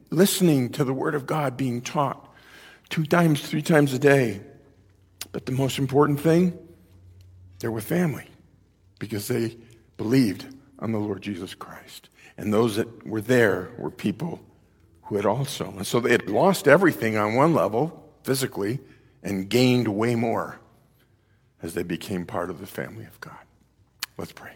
[0.10, 2.34] listening to the Word of God being taught
[2.88, 4.40] two times, three times a day.
[5.34, 6.58] But the most important thing,
[7.60, 8.28] they're with family
[9.00, 9.58] because they
[9.98, 10.46] believed
[10.80, 12.08] on the Lord Jesus Christ.
[12.38, 14.40] And those that were there were people
[15.04, 15.66] who had also.
[15.72, 18.80] And so they had lost everything on one level, physically,
[19.24, 20.60] and gained way more
[21.62, 23.38] as they became part of the family of God.
[24.18, 24.52] Let's pray.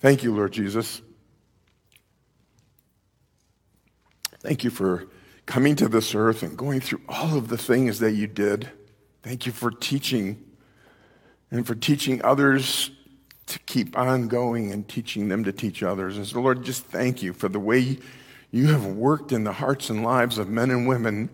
[0.00, 1.00] Thank you, Lord Jesus.
[4.40, 5.06] Thank you for
[5.46, 8.68] coming to this earth and going through all of the things that you did.
[9.22, 10.44] Thank you for teaching
[11.50, 12.90] and for teaching others
[13.46, 16.16] to keep on going and teaching them to teach others.
[16.16, 17.98] And so, Lord, just thank you for the way
[18.54, 21.28] you have worked in the hearts and lives of men and women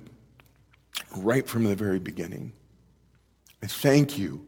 [1.19, 2.51] right from the very beginning.
[3.63, 4.47] I thank you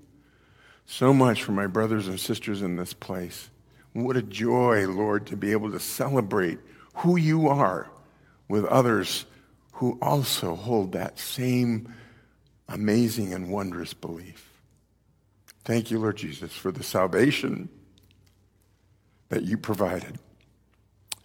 [0.86, 3.50] so much for my brothers and sisters in this place.
[3.92, 6.60] What a joy, Lord, to be able to celebrate
[6.94, 7.90] who you are
[8.48, 9.26] with others
[9.72, 11.92] who also hold that same
[12.70, 14.50] amazing and wondrous belief.
[15.62, 17.68] Thank you, Lord Jesus, for the salvation
[19.28, 20.18] that you provided.